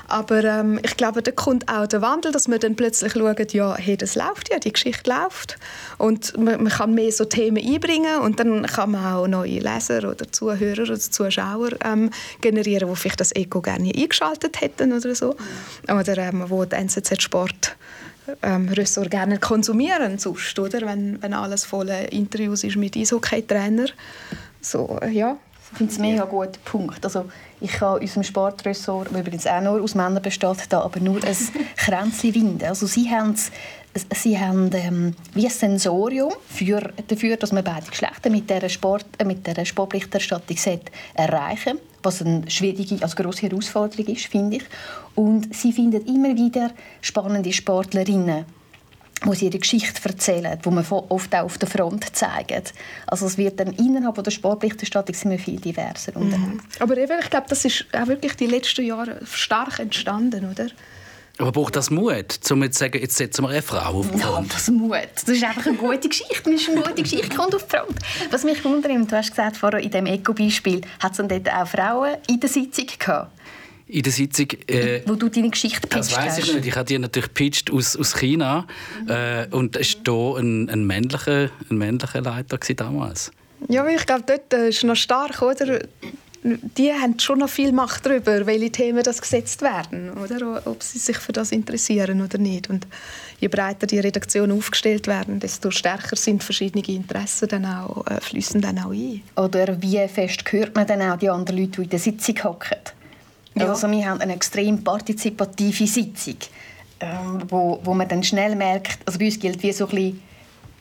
Aber 0.08 0.44
ähm, 0.44 0.80
ich 0.84 0.96
glaube, 0.96 1.22
da 1.22 1.32
kommt 1.32 1.68
auch 1.70 1.88
der 1.88 2.02
Wandel, 2.02 2.32
dass 2.32 2.48
man 2.48 2.60
dann 2.60 2.76
plötzlich 2.76 3.14
schaut, 3.14 3.54
ja, 3.54 3.76
hey, 3.76 3.98
das 3.98 4.16
läuft 4.16 4.50
ja, 4.52 4.60
die 4.60 4.72
Geschichte 4.72 5.10
läuft. 5.10 5.58
Und 5.98 6.38
man, 6.38 6.64
man, 6.64 6.72
kann 6.72 6.94
mehr 6.94 7.12
so 7.12 7.26
Themen 7.26 7.64
einbringen 7.64 8.20
und 8.22 8.40
dann 8.40 8.66
kann 8.66 8.92
man 8.92 9.06
auch 9.06 9.28
neue 9.28 9.60
Leser 9.60 10.10
oder 10.10 10.32
Zuhörer 10.32 10.84
oder 10.84 11.00
Zuschauer 11.00 11.72
ähm, 11.84 12.10
generieren, 12.42 12.90
die 12.90 12.96
vielleicht 12.96 13.20
das 13.20 13.32
Eco 13.34 13.62
gerne 13.62 13.92
eingeschaltet 13.94 14.62
hätten 14.62 14.94
oder 14.94 15.14
so. 15.14 15.36
Oder 15.90 16.18
ähm, 16.18 16.46
wo 16.48 16.64
die 16.66 16.76
NZZ 16.76 17.22
Sport 17.22 17.76
ähm, 18.44 18.70
Ressort 18.70 19.12
gerne 19.12 19.40
konsumieren 19.40 20.18
sonst, 20.20 20.58
oder? 20.60 20.82
Wenn, 20.82 21.22
wenn 21.22 21.34
alles 21.34 21.66
voller 21.66 22.12
Interviews 22.12 22.64
ist 22.64 22.76
mit 22.76 22.96
Eishockey-Trainer. 22.96 23.88
So, 24.62 25.00
ja. 25.10 25.38
Ich 25.72 25.78
finde 25.78 25.94
es 25.94 26.00
ein 26.00 26.02
mega 26.02 26.26
guter 26.26 26.60
Punkt. 26.64 27.04
Also, 27.04 27.26
ich 27.60 27.82
habe 27.82 28.00
unserem 28.00 28.24
Sportressort, 28.24 29.10
das 29.12 29.20
übrigens 29.20 29.48
auch 29.48 29.62
nur 29.62 29.82
aus 29.82 29.96
Männern 29.96 30.22
besteht, 30.22 30.58
da 30.70 30.82
aber 30.82 31.00
nur 31.00 31.24
ein 31.24 31.36
Kränzchen 31.76 32.36
winden. 32.36 32.66
Also 32.66 32.86
sie 32.86 33.10
haben, 33.10 33.36
sie 34.14 34.40
haben 34.40 34.70
ähm, 34.74 35.16
wie 35.34 35.46
ein 35.46 35.52
Sensorium 35.52 36.34
für, 36.48 36.94
dafür, 37.08 37.38
dass 37.38 37.52
man 37.52 37.64
beide 37.64 37.88
Geschlechter 37.88 38.30
mit 38.30 38.50
dieser, 38.50 38.70
Sport, 38.70 39.06
äh, 39.18 39.26
mit 39.26 39.46
dieser 39.46 39.66
Sportberichterstattung 39.66 40.58
erreichen 41.16 41.80
was 42.04 42.22
eine 42.22 42.50
schwierige, 42.50 43.02
also 43.02 43.16
grosse 43.16 43.44
Herausforderung 43.44 44.06
ist, 44.08 44.28
finde 44.28 44.58
ich. 44.58 44.64
Und 45.16 45.54
sie 45.54 45.74
finden 45.74 46.06
immer 46.06 46.36
wieder 46.36 46.72
spannende 47.02 47.52
Sportlerinnen 47.52 48.46
wo 49.24 49.34
sie 49.34 49.46
ihre 49.46 49.60
Geschichte 49.60 50.08
erzählen, 50.08 50.60
wo 50.64 50.72
man 50.72 50.86
oft 50.88 51.36
auch 51.36 51.44
auf 51.44 51.58
der 51.58 51.68
Front 51.68 52.16
zeigen. 52.16 52.64
Also 53.08 53.26
es 53.26 53.38
wird 53.38 53.60
dann 53.60 53.74
innerhalb 53.74 54.24
der 54.24 54.32
Sportberichterstattung 54.32 55.16
sind 55.16 55.32
wir 55.32 55.40
viel 55.40 55.60
diverser 55.60 56.18
mhm. 56.18 56.60
Aber 56.80 56.98
eben, 56.98 57.14
ich 57.22 57.30
glaube, 57.30 57.48
das 57.50 57.66
ist 57.66 57.86
auch 57.94 58.08
wirklich 58.08 58.36
die 58.36 58.48
letzten 58.48 58.86
Jahre 58.86 59.20
stark 59.26 59.80
entstanden, 59.80 60.50
oder? 60.52 60.68
Aber 61.40 61.52
braucht 61.52 61.76
das 61.76 61.92
Mut, 61.92 62.40
um 62.50 62.64
jetzt 62.64 62.78
zu 62.78 62.80
sagen, 62.80 63.00
jetzt 63.00 63.16
setzen 63.16 63.44
wir 63.44 63.50
eine 63.50 63.62
Frau 63.62 64.00
auf 64.00 64.10
die 64.10 64.18
Front? 64.18 64.48
Ja, 64.48 64.54
das 64.54 64.70
Mut. 64.70 65.08
Das 65.14 65.30
ist 65.30 65.44
einfach 65.44 65.68
eine 65.68 65.78
gute 65.78 66.10
Geschichte. 66.10 66.52
Das 66.52 66.62
ist 66.62 66.70
eine 66.70 66.82
gute 66.82 67.04
Geschichte, 67.04 67.36
kommt 67.36 67.54
auf 67.54 67.64
die 67.64 67.78
Front. 67.78 68.00
Was 68.32 68.44
mich 68.44 68.64
wundert, 68.66 68.92
du 68.92 69.16
hast 69.16 69.30
gesagt, 69.30 69.58
vorher 69.58 69.80
in 69.80 69.92
diesem 69.92 70.08
Eco-Beispiel, 70.08 70.82
hat 71.00 71.12
es 71.12 71.18
dann 71.18 71.28
dort 71.28 71.48
auch 71.54 71.68
Frauen 71.68 72.18
in 72.28 72.40
der 72.40 72.50
Sitzung 72.50 72.88
gehabt? 72.98 73.37
In 73.88 74.04
der 74.04 74.12
Sitzung. 74.12 74.48
Äh, 74.68 75.02
Wo 75.06 75.16
du 75.16 75.30
deine 75.30 75.50
Geschichte 75.50 75.82
pitcht 75.82 75.96
Das 75.96 76.16
weiß 76.16 76.40
ich 76.40 76.54
nicht. 76.54 76.66
Ich 76.66 76.76
habe 76.76 76.86
die 76.86 77.00
natürlich 77.00 77.34
pitcht 77.34 77.72
aus, 77.72 77.96
aus 77.96 78.16
China. 78.16 78.68
Mhm. 79.04 79.10
Äh, 79.10 79.48
und 79.52 79.76
es 79.76 79.98
war 80.06 80.34
hier 80.34 80.40
ein, 80.40 80.70
ein, 80.70 80.86
männlicher, 80.86 81.50
ein 81.70 81.78
männlicher 81.78 82.22
Leiter 82.22 82.58
damals. 82.76 83.32
Ja, 83.70 83.88
ich 83.88 84.06
glaube, 84.06 84.24
dort 84.26 84.54
äh, 84.54 84.70
ist 84.70 84.84
noch 84.84 84.96
stark, 84.96 85.42
oder? 85.42 85.80
Die 86.44 86.94
haben 86.94 87.20
schon 87.20 87.40
noch 87.40 87.50
viel 87.50 87.72
Macht 87.72 88.06
darüber, 88.06 88.46
welche 88.46 88.72
Themen 88.72 89.04
das 89.04 89.22
gesetzt 89.22 89.62
werden, 89.64 90.12
oder? 90.12 90.62
Ob 90.66 90.84
sie 90.84 91.00
sich 91.00 91.18
für 91.18 91.34
das 91.34 91.52
interessieren 91.52 92.22
oder 92.22 92.38
nicht. 92.38 92.70
Und 92.70 92.88
je 93.40 93.48
breiter 93.48 93.88
die 93.88 94.00
Redaktionen 94.00 94.56
aufgestellt 94.56 95.08
werden, 95.08 95.40
desto 95.40 95.72
stärker 95.72 96.16
sind 96.16 96.44
verschiedene 96.44 96.86
Interessen 96.88 97.48
dann 97.48 97.66
auch, 97.66 98.06
äh, 98.08 98.22
fließen 98.22 98.62
dann 98.62 98.78
auch 98.80 98.92
ein. 98.92 99.24
Oder 99.36 99.82
wie 99.82 100.08
fest 100.08 100.44
hört 100.52 100.76
man 100.76 100.88
dann 100.88 101.02
auch 101.02 101.18
die 101.18 101.30
anderen 101.30 101.58
Leute, 101.58 101.72
die 101.78 101.84
in 101.84 101.90
der 101.90 102.00
Sitzung 102.00 102.44
hocken? 102.44 102.78
Ja. 103.60 103.70
Also 103.70 103.90
wir 103.90 104.10
haben 104.10 104.22
eine 104.22 104.34
extrem 104.34 104.84
partizipative 104.84 105.88
Sitzung, 105.88 106.38
ähm, 107.00 107.44
wo, 107.50 107.80
wo 107.84 107.94
man 107.94 108.08
dann 108.08 108.24
schnell 108.24 108.56
merkt, 108.56 109.00
also 109.06 109.20
bei 109.20 109.26
uns 109.26 109.40
gilt 109.40 109.62
wie 109.64 109.72
so 109.72 109.88
ein 109.88 109.96
bisschen 109.96 110.22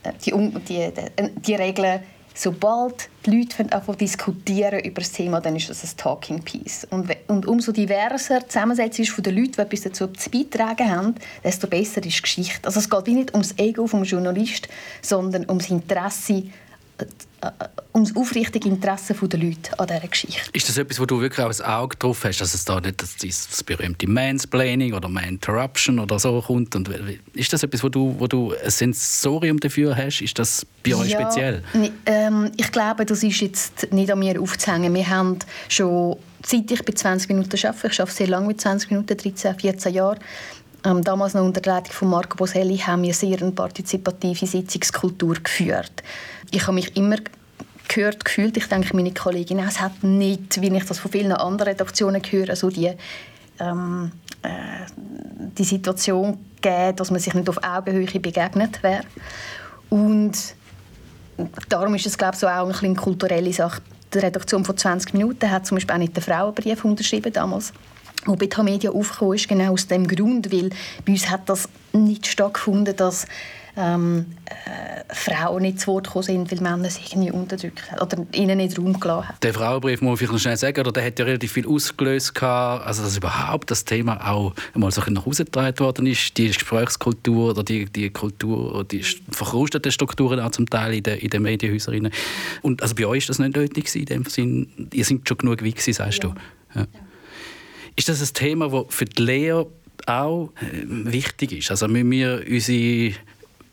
äh, 0.02 0.12
die, 0.25 0.33
die, 0.68 0.92
die, 0.92 1.40
die 1.40 1.54
Regeln, 1.54 2.00
sobald 2.37 3.09
die 3.25 3.30
Leute 3.30 3.73
anfangen 3.73 3.99
diskutieren 3.99 4.80
über 4.80 5.00
das 5.00 5.12
Thema, 5.12 5.40
dann 5.40 5.56
ist 5.56 5.71
das 5.71 5.83
ein 5.83 5.97
Talking 5.97 6.42
Piece. 6.42 6.87
Und, 6.90 7.11
und 7.28 7.47
umso 7.47 7.73
diverser 7.73 8.40
die 8.40 8.49
Zusammensetzung 8.49 9.04
ist 9.04 9.12
von 9.12 9.25
den 9.25 9.37
Leuten, 9.37 9.52
die 9.52 9.61
etwas 9.62 9.80
dazu 9.80 10.06
zu 10.09 10.30
beitragen 10.30 10.90
haben, 10.90 11.14
desto 11.42 11.66
besser 11.66 12.04
ist 12.04 12.18
die 12.18 12.23
Geschichte. 12.23 12.66
Also 12.66 12.80
es 12.80 12.90
geht 12.90 13.06
nicht 13.09 13.33
ums 13.33 13.54
Ego 13.56 13.87
des 13.87 14.11
Journalisten, 14.11 14.68
sondern 15.02 15.49
ums 15.49 15.71
Interesse 15.71 16.35
äh, 16.35 16.45
um 17.93 18.05
das 18.05 18.15
aufrichtige 18.17 18.69
Interesse 18.69 19.15
der 19.15 19.38
Leute 19.38 19.79
an 19.79 19.87
dieser 19.87 20.07
Geschichte. 20.07 20.50
Ist 20.53 20.69
das 20.69 20.76
etwas, 20.76 21.00
wo 21.00 21.07
du 21.07 21.21
wirklich 21.21 21.45
auch 21.45 21.50
ein 21.50 21.65
Auge 21.65 21.97
drauf 21.97 22.25
hast, 22.25 22.41
dass 22.41 22.55
es 22.55 22.65
da 22.65 22.81
nicht 22.81 23.00
das, 23.00 23.17
das 23.17 23.65
berühmte 23.65 24.09
Mansplaining 24.09 24.93
oder 24.93 25.09
Manterruption 25.09 25.99
oder 25.99 26.19
so 26.19 26.41
kommt? 26.43 26.75
Und 26.76 26.91
ist 27.35 27.53
das 27.53 27.62
etwas, 27.62 27.83
wo 27.83 27.88
du, 27.88 28.15
wo 28.19 28.26
du 28.26 28.55
ein 28.62 28.71
Sensorium 28.71 29.61
dafür 29.61 29.97
hast? 29.97 30.21
Ist 30.21 30.38
das 30.38 30.67
bei 30.85 30.95
euch 30.95 31.11
ja, 31.11 31.21
speziell? 31.21 31.62
Ähm, 32.07 32.50
ich 32.57 32.71
glaube, 32.71 33.07
das 33.07 33.23
ist 33.23 33.41
jetzt 33.41 33.93
nicht 33.93 34.11
an 34.11 34.19
mir 34.19 34.41
aufzuhängen. 34.41 34.95
Wir 34.95 35.09
haben 35.09 35.38
schon, 35.69 36.17
seit 36.45 36.71
ich 36.71 36.85
bei 36.85 36.93
20 36.93 37.29
Minuten 37.29 37.57
arbeite, 37.67 37.88
ich 37.88 38.00
arbeite 38.00 38.17
sehr 38.17 38.29
lange 38.29 38.49
mit 38.49 38.61
20 38.61 38.91
Minuten, 38.91 39.17
13, 39.17 39.59
14 39.59 39.95
Jahre, 39.95 40.19
ähm, 40.87 41.02
damals 41.02 41.35
noch 41.35 41.43
unter 41.43 41.61
der 41.61 41.75
Leitung 41.75 41.93
von 41.93 42.09
Marco 42.09 42.37
Boselli 42.37 42.78
haben 42.78 43.02
wir 43.02 43.12
sehr 43.12 43.43
eine 43.43 43.50
partizipative 43.50 44.47
Sitzungskultur 44.47 45.35
geführt. 45.35 46.02
Ich 46.52 46.62
habe 46.62 46.75
mich 46.75 46.97
immer 46.97 47.16
gehört 47.88 48.25
gefühlt, 48.25 48.57
ich 48.57 48.69
denke 48.69 48.95
meine 48.95 49.12
Kollegin 49.12 49.59
es 49.59 49.81
hat 49.81 50.05
nicht, 50.05 50.61
wie 50.61 50.76
ich 50.76 50.85
das 50.85 50.99
von 50.99 51.11
vielen 51.11 51.33
anderen 51.33 51.73
Redaktionen 51.73 52.23
höre, 52.23 52.55
so 52.55 52.71
die, 52.71 52.93
ähm, 53.59 54.12
äh, 54.43 54.49
die 55.59 55.64
Situation 55.64 56.38
gegeben, 56.61 56.97
dass 56.97 57.11
man 57.11 57.21
sich 57.21 57.35
nicht 57.35 57.49
auf 57.49 57.59
Augenhöhe 57.62 58.21
begegnet 58.21 58.83
wäre. 58.83 59.02
Und 59.90 60.35
darum 61.69 61.95
ist 61.97 62.07
es 62.07 62.16
glaube 62.16 62.35
ich, 62.35 62.40
so 62.40 62.47
auch 62.47 62.83
eine 62.83 62.95
kulturelle 62.95 63.52
Sache. 63.52 63.83
Die 64.14 64.19
Redaktion 64.19 64.64
von 64.64 64.76
20 64.76 65.14
Minuten 65.14 65.50
hat 65.50 65.66
zum 65.66 65.76
Beispiel 65.76 65.95
auch 65.95 65.99
nicht 65.99 66.16
den 66.16 66.23
Frauenbrief 66.23 66.85
unterschrieben 66.85 67.33
damals 67.33 67.73
wo 68.26 68.37
Beta 68.37 68.62
Media 68.62 68.90
aufgekommen 68.90 69.35
ist, 69.35 69.49
genau 69.49 69.73
aus 69.73 69.87
dem 69.87 70.06
Grund, 70.06 70.52
weil 70.52 70.71
bei 71.04 71.12
uns 71.12 71.30
hat 71.30 71.49
das 71.49 71.68
nicht 71.92 72.26
stattgefunden, 72.26 72.97
dass 72.97 73.26
ähm, 73.76 74.26
äh, 74.47 75.14
Frauen 75.14 75.62
nicht 75.62 75.80
zu 75.80 75.88
Wort 75.88 76.06
gekommen 76.06 76.23
sind, 76.23 76.50
weil 76.50 76.61
Männer 76.61 76.88
sich 76.88 77.12
irgendwie 77.12 77.30
unterdrückt 77.30 77.92
haben 77.92 78.00
oder 78.00 78.26
ihnen 78.33 78.56
nicht 78.56 78.78
Raum 78.78 78.99
gelassen 78.99 79.28
haben. 79.28 79.37
Der 79.42 79.52
Frauenbrief, 79.52 80.00
muss 80.00 80.23
ich 80.23 80.30
noch 80.30 80.38
schnell 80.38 80.56
sagen, 80.56 80.80
oder, 80.80 80.92
der 80.92 81.04
hat 81.04 81.18
ja 81.18 81.25
relativ 81.26 81.52
viel 81.52 81.66
ausgelöst, 81.66 82.35
gehabt, 82.35 82.87
also 82.87 83.02
dass 83.02 83.16
überhaupt 83.16 83.71
das 83.71 83.85
Thema 83.85 84.26
auch 84.26 84.54
einmal 84.75 84.90
so 84.90 85.02
nach 85.09 85.26
Hause 85.26 85.45
getragen 85.45 85.78
worden 85.78 86.06
ist, 86.06 86.37
die 86.38 86.49
Gesprächskultur 86.49 87.50
oder 87.50 87.62
die, 87.62 87.85
die 87.85 88.11
Kultur, 88.11 88.85
die 88.85 89.02
verkrusteten 89.30 89.92
Strukturen 89.92 90.40
auch 90.40 90.50
zum 90.50 90.68
Teil 90.68 90.95
in 90.95 91.02
den, 91.02 91.18
in 91.18 91.30
den 91.30 91.42
Medienhäusern. 91.42 92.11
Und 92.62 92.83
also 92.83 92.95
bei 92.95 93.06
euch 93.06 93.18
ist 93.18 93.28
das 93.28 93.38
nicht 93.38 93.56
nötig 93.56 93.95
in 93.95 94.06
dem 94.06 94.25
Sinn, 94.25 94.88
ihr 94.92 95.04
seid 95.04 95.21
schon 95.28 95.38
genug 95.38 95.62
wie 95.62 95.75
sagst 95.92 96.23
ja. 96.23 96.30
du? 96.30 96.35
Ja. 96.75 96.87
Ist 97.97 98.09
das 98.09 98.21
ein 98.21 98.35
Thema, 98.35 98.69
das 98.69 98.95
für 98.95 99.07
die 99.07 99.23
Lehre 99.23 99.67
auch 100.07 100.53
äh, 100.61 100.85
wichtig 100.87 101.53
ist? 101.53 101.71
Also 101.71 101.88
müssen 101.88 102.11
wir 102.11 102.45
unsere 102.49 103.15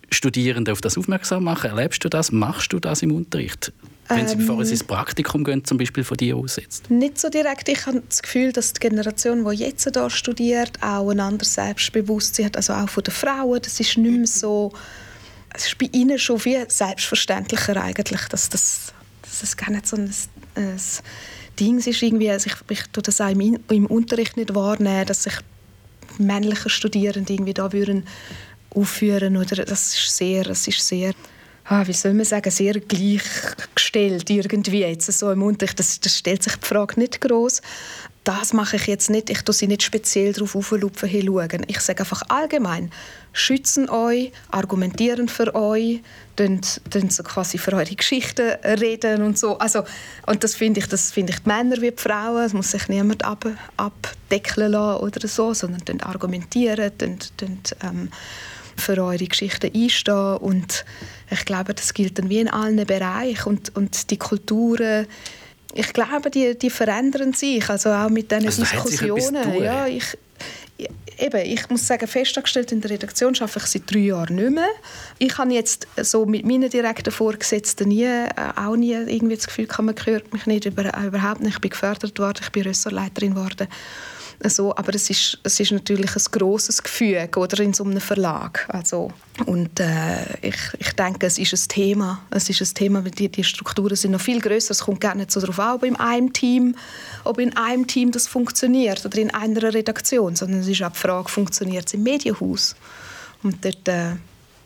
Studierenden 0.09 0.71
auf 0.71 0.81
das 0.81 0.97
aufmerksam 0.97 1.43
machen? 1.43 1.69
Erlebst 1.69 2.03
du 2.03 2.09
das? 2.09 2.31
Machst 2.31 2.73
du 2.73 2.79
das 2.79 3.01
im 3.01 3.11
Unterricht? 3.11 3.71
Wenn 4.09 4.27
Sie, 4.27 4.35
bevor 4.35 4.63
Sie 4.63 4.71
ins 4.71 4.83
Praktikum 4.83 5.43
gehen, 5.43 5.63
zum 5.63 5.77
Beispiel 5.77 6.03
von 6.03 6.17
dir 6.17 6.35
aussetzt? 6.35 6.91
Nicht 6.91 7.19
so 7.19 7.29
direkt. 7.29 7.69
Ich 7.69 7.85
habe 7.85 8.03
das 8.07 8.21
Gefühl, 8.21 8.51
dass 8.51 8.73
die 8.73 8.79
Generation, 8.79 9.43
die 9.49 9.57
jetzt 9.57 9.89
hier 9.91 10.09
studiert, 10.09 10.81
auch 10.83 11.09
ein 11.09 11.19
anderes 11.19 11.53
Selbstbewusstsein 11.53 12.47
hat. 12.47 12.57
Also 12.57 12.73
auch 12.73 12.89
von 12.89 13.03
den 13.03 13.13
Frauen. 13.13 13.59
Das 13.61 13.79
ist 13.79 13.97
nicht 13.97 14.17
mehr 14.17 14.27
so... 14.27 14.71
Es 15.55 15.67
ist 15.67 15.77
bei 15.77 15.87
ihnen 15.91 16.17
schon 16.17 16.43
wie 16.45 16.57
selbstverständlicher 16.67 17.81
eigentlich, 17.81 18.21
dass 18.29 18.49
das, 18.49 18.93
dass 19.21 19.39
das 19.41 19.55
gar 19.55 19.69
nicht 19.69 19.87
so 19.87 19.95
ein, 19.95 20.11
ein 20.55 20.79
Ding 21.59 21.77
ist. 21.77 22.01
Irgendwie, 22.01 22.29
also 22.29 22.47
ich, 22.47 22.55
ich 22.69 22.87
tue 22.91 23.03
das 23.03 23.21
auch 23.21 23.29
im, 23.29 23.59
im 23.69 23.85
Unterricht 23.87 24.37
nicht 24.37 24.55
wahrnehmen, 24.55 25.05
dass 25.05 25.23
sich 25.23 25.35
männliche 26.17 26.69
Studierende 26.69 27.33
irgendwie 27.33 27.53
da 27.53 27.71
würden 27.71 28.05
aufführen 28.69 29.37
oder 29.37 29.63
das 29.65 29.93
ist 29.93 30.17
sehr, 30.17 30.43
das 30.43 30.67
ist 30.67 30.85
sehr 30.85 31.13
ah, 31.65 31.85
wie 31.87 31.93
soll 31.93 32.13
man 32.13 32.25
sagen, 32.25 32.51
sehr 32.51 32.73
gleichgestellt 32.73 34.29
irgendwie 34.29 34.81
jetzt 34.81 35.11
so 35.11 35.31
im 35.31 35.43
Unterricht. 35.43 35.79
Das, 35.79 35.99
das 35.99 36.17
stellt 36.17 36.43
sich 36.43 36.55
die 36.55 36.65
Frage 36.65 36.99
nicht 36.99 37.21
groß. 37.21 37.61
Das 38.23 38.53
mache 38.53 38.77
ich 38.77 38.87
jetzt 38.87 39.09
nicht. 39.09 39.29
Ich 39.29 39.41
tue 39.41 39.53
sie 39.53 39.67
nicht 39.67 39.83
speziell 39.83 40.31
darauf 40.31 40.55
auflupfen, 40.55 41.09
schauen. 41.09 41.65
Ich 41.67 41.81
sage 41.81 41.99
einfach 41.99 42.21
allgemein, 42.29 42.89
schützen 43.33 43.89
euch, 43.89 44.31
argumentieren 44.49 45.27
für 45.27 45.53
euch, 45.55 45.99
dann 46.37 46.61
so 46.63 47.23
quasi 47.23 47.57
für 47.57 47.73
eure 47.73 47.95
Geschichten 47.95 48.49
reden 48.63 49.23
und 49.23 49.37
so. 49.37 49.57
Also, 49.57 49.83
und 50.25 50.43
das 50.43 50.55
finde 50.55 50.79
ich, 50.79 50.87
das 50.87 51.11
finde 51.11 51.33
ich 51.33 51.39
die 51.39 51.49
Männer 51.49 51.81
wie 51.81 51.91
die 51.91 52.01
Frauen. 52.01 52.43
Es 52.43 52.53
muss 52.53 52.71
sich 52.71 52.87
niemand 52.87 53.25
ab, 53.25 53.45
abdeckeln 53.75 54.71
lassen 54.71 55.03
oder 55.03 55.27
so, 55.27 55.53
sondern 55.53 55.99
argumentieren, 55.99 56.91
dann, 56.97 57.19
dann, 57.37 57.59
ähm, 57.83 58.09
für 58.75 58.97
eure 59.03 59.17
Geschichten 59.17 59.71
einstehen 59.75 60.37
und 60.37 60.85
ich 61.29 61.45
glaube, 61.45 61.73
das 61.73 61.93
gilt 61.93 62.17
dann 62.17 62.29
wie 62.29 62.39
in 62.39 62.47
allen 62.47 62.85
Bereichen 62.87 63.49
und, 63.49 63.75
und 63.75 64.09
die 64.09 64.17
Kulturen 64.17 65.07
ich 65.73 65.93
glaube, 65.93 66.29
die, 66.29 66.57
die 66.57 66.69
verändern 66.69 67.33
sich, 67.33 67.67
also 67.69 67.89
auch 67.89 68.09
mit 68.09 68.31
diesen 68.31 68.45
also 68.45 68.61
Diskussionen. 68.61 69.63
Ja, 69.63 69.87
ich, 69.87 70.17
eben, 71.19 71.45
ich 71.45 71.69
muss 71.69 71.87
sagen, 71.87 72.07
festangestellt 72.07 72.71
in 72.71 72.81
der 72.81 72.91
Redaktion 72.91 73.35
arbeite 73.39 73.59
ich 73.59 73.65
seit 73.65 73.91
drei 73.91 73.99
Jahren 73.99 74.35
nicht 74.35 74.51
mehr. 74.51 74.69
Ich 75.17 75.37
habe 75.37 75.51
jetzt 75.53 75.87
so 75.97 76.25
mit 76.25 76.45
meinen 76.45 76.69
direkten 76.69 77.11
Vorgesetzten 77.11 77.89
nie, 77.89 78.05
äh, 78.05 78.29
auch 78.55 78.75
nie 78.75 78.93
irgendwie 78.93 79.35
das 79.35 79.47
Gefühl, 79.47 79.67
man 79.81 79.95
hört 80.05 80.31
mich 80.33 80.45
nicht, 80.45 80.65
über, 80.65 80.91
überhaupt 81.03 81.41
nicht. 81.41 81.55
Ich 81.55 81.61
bin 81.61 81.71
gefördert 81.71 82.19
worden, 82.19 82.39
ich 82.41 82.51
bin 82.51 82.63
Ressortleiterin 82.63 83.33
geworden 83.33 83.67
so, 84.45 84.75
aber 84.75 84.95
es 84.95 85.09
ist, 85.09 85.39
es 85.43 85.59
ist 85.59 85.71
natürlich 85.71 86.15
ein 86.15 86.23
grosses 86.31 86.81
Gefühl 86.81 87.29
oder 87.35 87.59
in 87.59 87.73
so 87.73 87.83
einem 87.83 88.01
Verlag. 88.01 88.65
Also, 88.69 89.11
und 89.45 89.79
äh, 89.79 90.37
ich, 90.41 90.57
ich 90.79 90.91
denke, 90.93 91.27
es 91.27 91.37
ist 91.37 91.53
ein 91.53 91.69
Thema. 91.69 92.21
Es 92.29 92.49
ist 92.49 92.61
ein 92.61 92.73
Thema, 92.73 93.03
weil 93.03 93.11
die, 93.11 93.29
die 93.29 93.43
Strukturen 93.43 93.95
sind 93.95 94.11
noch 94.11 94.21
viel 94.21 94.39
größer. 94.41 94.71
Es 94.71 94.81
kommt 94.81 95.01
gar 95.01 95.15
nicht 95.15 95.31
so 95.31 95.39
darauf 95.39 95.59
an, 95.59 95.75
ob 95.75 95.83
in 95.83 95.95
einem 95.95 96.33
Team, 96.33 96.75
ob 97.23 97.39
in 97.39 97.55
einem 97.55 97.87
Team 97.87 98.11
das 98.11 98.27
funktioniert 98.27 99.05
oder 99.05 99.17
in 99.17 99.33
einer 99.33 99.73
Redaktion, 99.73 100.35
sondern 100.35 100.59
es 100.59 100.67
ist 100.67 100.83
auch 100.83 100.91
die 100.91 100.99
Frage, 100.99 101.29
funktioniert 101.29 101.87
es 101.87 101.93
im 101.93 102.03
Medienhaus? 102.03 102.75
Und 103.43 103.63
dort 103.63 103.87
äh, 103.87 104.11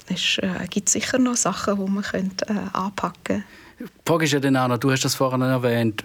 äh, 0.10 0.68
gibt 0.70 0.88
es 0.88 0.94
sicher 0.94 1.18
noch 1.18 1.36
Sachen, 1.36 1.84
die 1.84 1.92
man 1.92 2.04
könnte, 2.04 2.46
äh, 2.46 2.78
anpacken 2.78 3.14
könnte. 3.24 3.44
Die 3.80 3.86
Frage 4.06 4.26
ist 4.26 4.34
ja 4.34 4.40
dann 4.40 4.58
auch 4.58 4.68
noch, 4.68 4.78
du 4.78 4.92
hast 4.92 5.06
das 5.06 5.16
vorhin 5.16 5.42
erwähnt, 5.42 6.04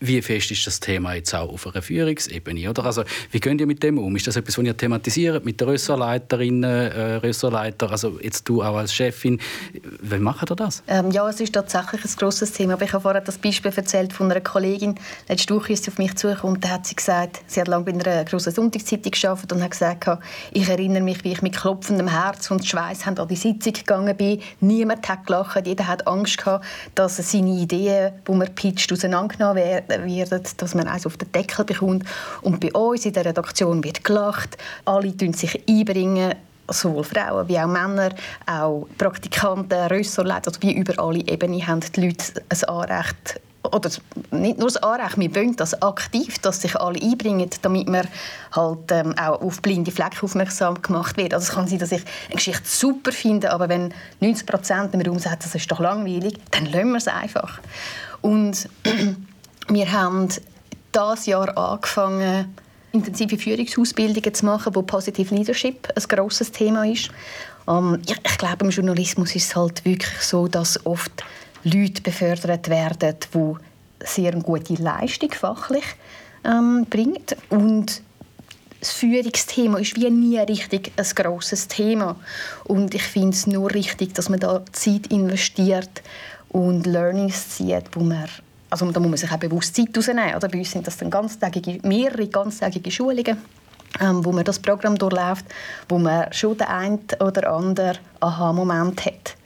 wie 0.00 0.20
fest 0.22 0.50
ist 0.50 0.66
das 0.66 0.80
Thema 0.80 1.14
jetzt 1.14 1.34
auch 1.34 1.52
auf 1.52 1.66
einer 1.66 1.82
Führungsebene? 1.82 2.70
Oder? 2.70 2.84
Also, 2.84 3.04
wie 3.30 3.38
gehen 3.38 3.58
ihr 3.58 3.66
mit 3.66 3.82
dem 3.82 3.98
um? 3.98 4.16
Ist 4.16 4.26
das 4.26 4.36
etwas, 4.36 4.56
was 4.56 4.64
ihr 4.64 4.76
thematisiert 4.76 5.44
mit 5.44 5.60
den 5.60 5.68
Ressortleiterinnen, 5.68 6.64
äh, 6.64 7.14
Ressortleiter? 7.16 7.90
Also 7.90 8.18
jetzt 8.20 8.48
du 8.48 8.62
auch 8.62 8.76
als 8.76 8.94
Chefin. 8.94 9.38
Wie 10.00 10.18
macht 10.18 10.50
ihr 10.50 10.56
das? 10.56 10.82
Ähm, 10.88 11.10
ja, 11.10 11.28
es 11.28 11.40
ist 11.40 11.52
tatsächlich 11.52 12.02
ein 12.04 12.10
grosses 12.16 12.52
Thema. 12.52 12.74
Aber 12.74 12.84
ich 12.84 12.92
habe 12.92 13.02
vorher 13.02 13.20
das 13.20 13.36
Beispiel 13.36 13.72
erzählt 13.74 14.12
von 14.12 14.30
einer 14.30 14.40
Kollegin. 14.40 14.94
Letzte 15.28 15.54
Woche 15.54 15.74
ist 15.74 15.84
sie 15.84 15.90
auf 15.90 15.98
mich 15.98 16.14
zugekommen 16.16 16.56
und 16.56 16.68
hat 16.68 16.86
sie 16.86 16.96
gesagt, 16.96 17.42
sie 17.46 17.60
hat 17.60 17.68
lange 17.68 17.84
bei 17.84 17.92
einer 17.92 18.24
grossen 18.24 18.54
Sonntagszeitung 18.54 19.12
gearbeitet 19.12 19.52
und 19.52 19.62
hat 19.62 19.70
gesagt, 19.72 20.08
ich 20.52 20.68
erinnere 20.68 21.02
mich, 21.02 21.22
wie 21.24 21.32
ich 21.32 21.42
mit 21.42 21.56
klopfendem 21.56 22.08
Herz 22.08 22.50
und 22.50 22.66
Schweiß 22.66 23.06
an 23.06 23.16
die 23.28 23.36
Sitzung 23.36 23.74
gegangen 23.74 24.16
bin. 24.16 24.40
Niemand 24.60 25.06
hat 25.08 25.26
gelacht, 25.26 25.66
jeder 25.66 25.86
hat 25.86 26.06
Angst 26.06 26.38
gehabt, 26.38 26.64
dass 26.94 27.18
seine 27.18 27.50
Ideen, 27.50 28.12
die 28.26 28.32
man 28.32 28.54
pitcht, 28.54 28.90
auseinandergenommen 28.92 29.56
werden 29.56 29.89
werden, 29.90 30.42
dass 30.56 30.74
man 30.74 30.88
eins 30.88 31.06
auf 31.06 31.16
den 31.16 31.30
Deckel 31.32 31.64
bekommt. 31.64 32.04
Und 32.42 32.60
bei 32.60 32.72
uns 32.72 33.06
in 33.06 33.12
der 33.12 33.24
Redaktion 33.24 33.82
wird 33.84 34.04
gelacht, 34.04 34.56
alle 34.84 35.16
tun 35.16 35.32
sich 35.32 35.62
einbringen, 35.68 36.34
sowohl 36.68 37.04
Frauen 37.04 37.48
wie 37.48 37.58
auch 37.58 37.66
Männer, 37.66 38.10
auch 38.46 38.86
Praktikanten, 38.96 39.78
Ressortleiter, 39.88 40.48
also 40.48 40.62
wie 40.62 40.72
über 40.72 40.98
alle 41.02 41.26
Ebenen 41.26 41.66
haben 41.66 41.80
die 41.80 42.06
Leute 42.06 42.42
ein 42.48 42.64
Anrecht 42.68 43.40
oder 43.62 43.90
nicht 44.30 44.58
nur 44.58 44.68
das 44.68 44.78
Anrecht, 44.78 45.18
wir 45.18 45.34
wollen 45.34 45.56
das 45.56 45.80
aktiv, 45.82 46.38
dass 46.38 46.62
sich 46.62 46.76
alle 46.76 47.00
einbringen, 47.00 47.50
damit 47.62 47.88
man 47.88 48.08
halt 48.52 48.90
ähm, 48.90 49.14
auch 49.18 49.40
auf 49.42 49.60
blinde 49.60 49.90
Flecken 49.90 50.22
aufmerksam 50.22 50.80
gemacht 50.80 51.16
wird. 51.16 51.34
Also 51.34 51.44
es 51.48 51.54
kann 51.54 51.68
sein, 51.68 51.78
dass 51.78 51.92
ich 51.92 52.02
eine 52.28 52.36
Geschichte 52.36 52.62
super 52.64 53.12
finde, 53.12 53.52
aber 53.52 53.68
wenn 53.68 53.92
90 54.20 54.46
Prozent 54.46 54.94
im 54.94 55.02
Raum 55.02 55.18
sagen, 55.18 55.36
das 55.42 55.54
ist 55.54 55.70
doch 55.70 55.80
langweilig, 55.80 56.38
dann 56.50 56.66
lassen 56.66 56.90
wir 56.90 56.96
es 56.96 57.08
einfach. 57.08 57.60
Und 58.22 58.68
wir 59.72 59.92
haben 59.92 60.28
dieses 60.28 61.26
Jahr 61.26 61.56
angefangen, 61.56 62.54
intensive 62.92 63.38
Führungsausbildungen 63.38 64.34
zu 64.34 64.44
machen, 64.44 64.74
wo 64.74 64.82
Positive 64.82 65.34
Leadership 65.34 65.88
ein 65.94 66.02
grosses 66.08 66.50
Thema 66.50 66.86
ist. 66.86 67.10
Ähm, 67.68 68.00
ich, 68.06 68.16
ich, 68.24 68.38
glaube, 68.38 68.64
im 68.64 68.70
Journalismus 68.70 69.36
ist 69.36 69.50
es 69.50 69.56
halt 69.56 69.84
wirklich 69.84 70.20
so, 70.20 70.48
dass 70.48 70.84
oft 70.84 71.24
Leute 71.62 72.02
befördert 72.02 72.68
werden, 72.68 73.16
die 73.34 73.54
sehr 74.04 74.32
gute 74.32 74.74
Leistung 74.74 75.30
fachlich 75.32 75.84
ähm, 76.44 76.86
bringen. 76.88 77.22
Und 77.50 78.02
das 78.80 78.92
Führungsthema 78.92 79.78
ist 79.78 79.94
wie 79.96 80.10
nie 80.10 80.38
richtig 80.38 80.90
ein 80.96 81.06
grosses 81.14 81.68
Thema. 81.68 82.16
Und 82.64 82.94
ich 82.94 83.02
finde 83.02 83.36
es 83.36 83.46
nur 83.46 83.72
richtig, 83.72 84.14
dass 84.14 84.28
man 84.30 84.40
da 84.40 84.64
Zeit 84.72 85.08
investiert 85.08 86.02
und 86.48 86.86
Learnings 86.86 87.50
zieht, 87.50 87.84
wo 87.92 88.00
man 88.00 88.28
also 88.70 88.90
da 88.90 89.00
muss 89.00 89.10
man 89.10 89.16
sich 89.18 89.30
auch 89.30 89.38
bewusst 89.38 89.74
Zeit 89.74 89.96
rausnehmen. 89.96 90.34
Oder? 90.34 90.48
Bei 90.48 90.58
uns 90.58 90.70
sind 90.70 90.86
das 90.86 90.96
dann 90.96 91.10
ganztägige, 91.10 91.86
mehrere 91.86 92.26
ganztägige 92.28 92.90
Schulungen, 92.90 93.38
ähm, 94.00 94.24
wo 94.24 94.32
man 94.32 94.44
das 94.44 94.58
Programm 94.58 94.96
durchläuft, 94.96 95.44
wo 95.88 95.98
man 95.98 96.32
schon 96.32 96.56
den 96.56 96.68
einen 96.68 97.00
oder 97.18 97.52
anderen 97.52 97.98
Aha-Moment 98.20 99.04
hat. 99.04 99.36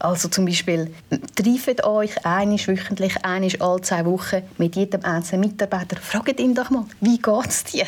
Also 0.00 0.28
zum 0.28 0.44
Beispiel, 0.44 0.94
trefft 1.34 1.84
euch 1.84 2.24
einmal 2.24 2.58
wöchentlich, 2.58 3.24
einmal 3.24 3.50
alle 3.58 3.80
zwei 3.80 4.04
Wochen 4.04 4.42
mit 4.56 4.76
jedem 4.76 5.04
einzelnen 5.04 5.40
Mitarbeiter. 5.40 5.96
Fragt 5.96 6.38
ihn 6.38 6.54
doch 6.54 6.70
mal, 6.70 6.84
wie 7.00 7.18
geht 7.18 7.48
es 7.48 7.64
dir? 7.64 7.86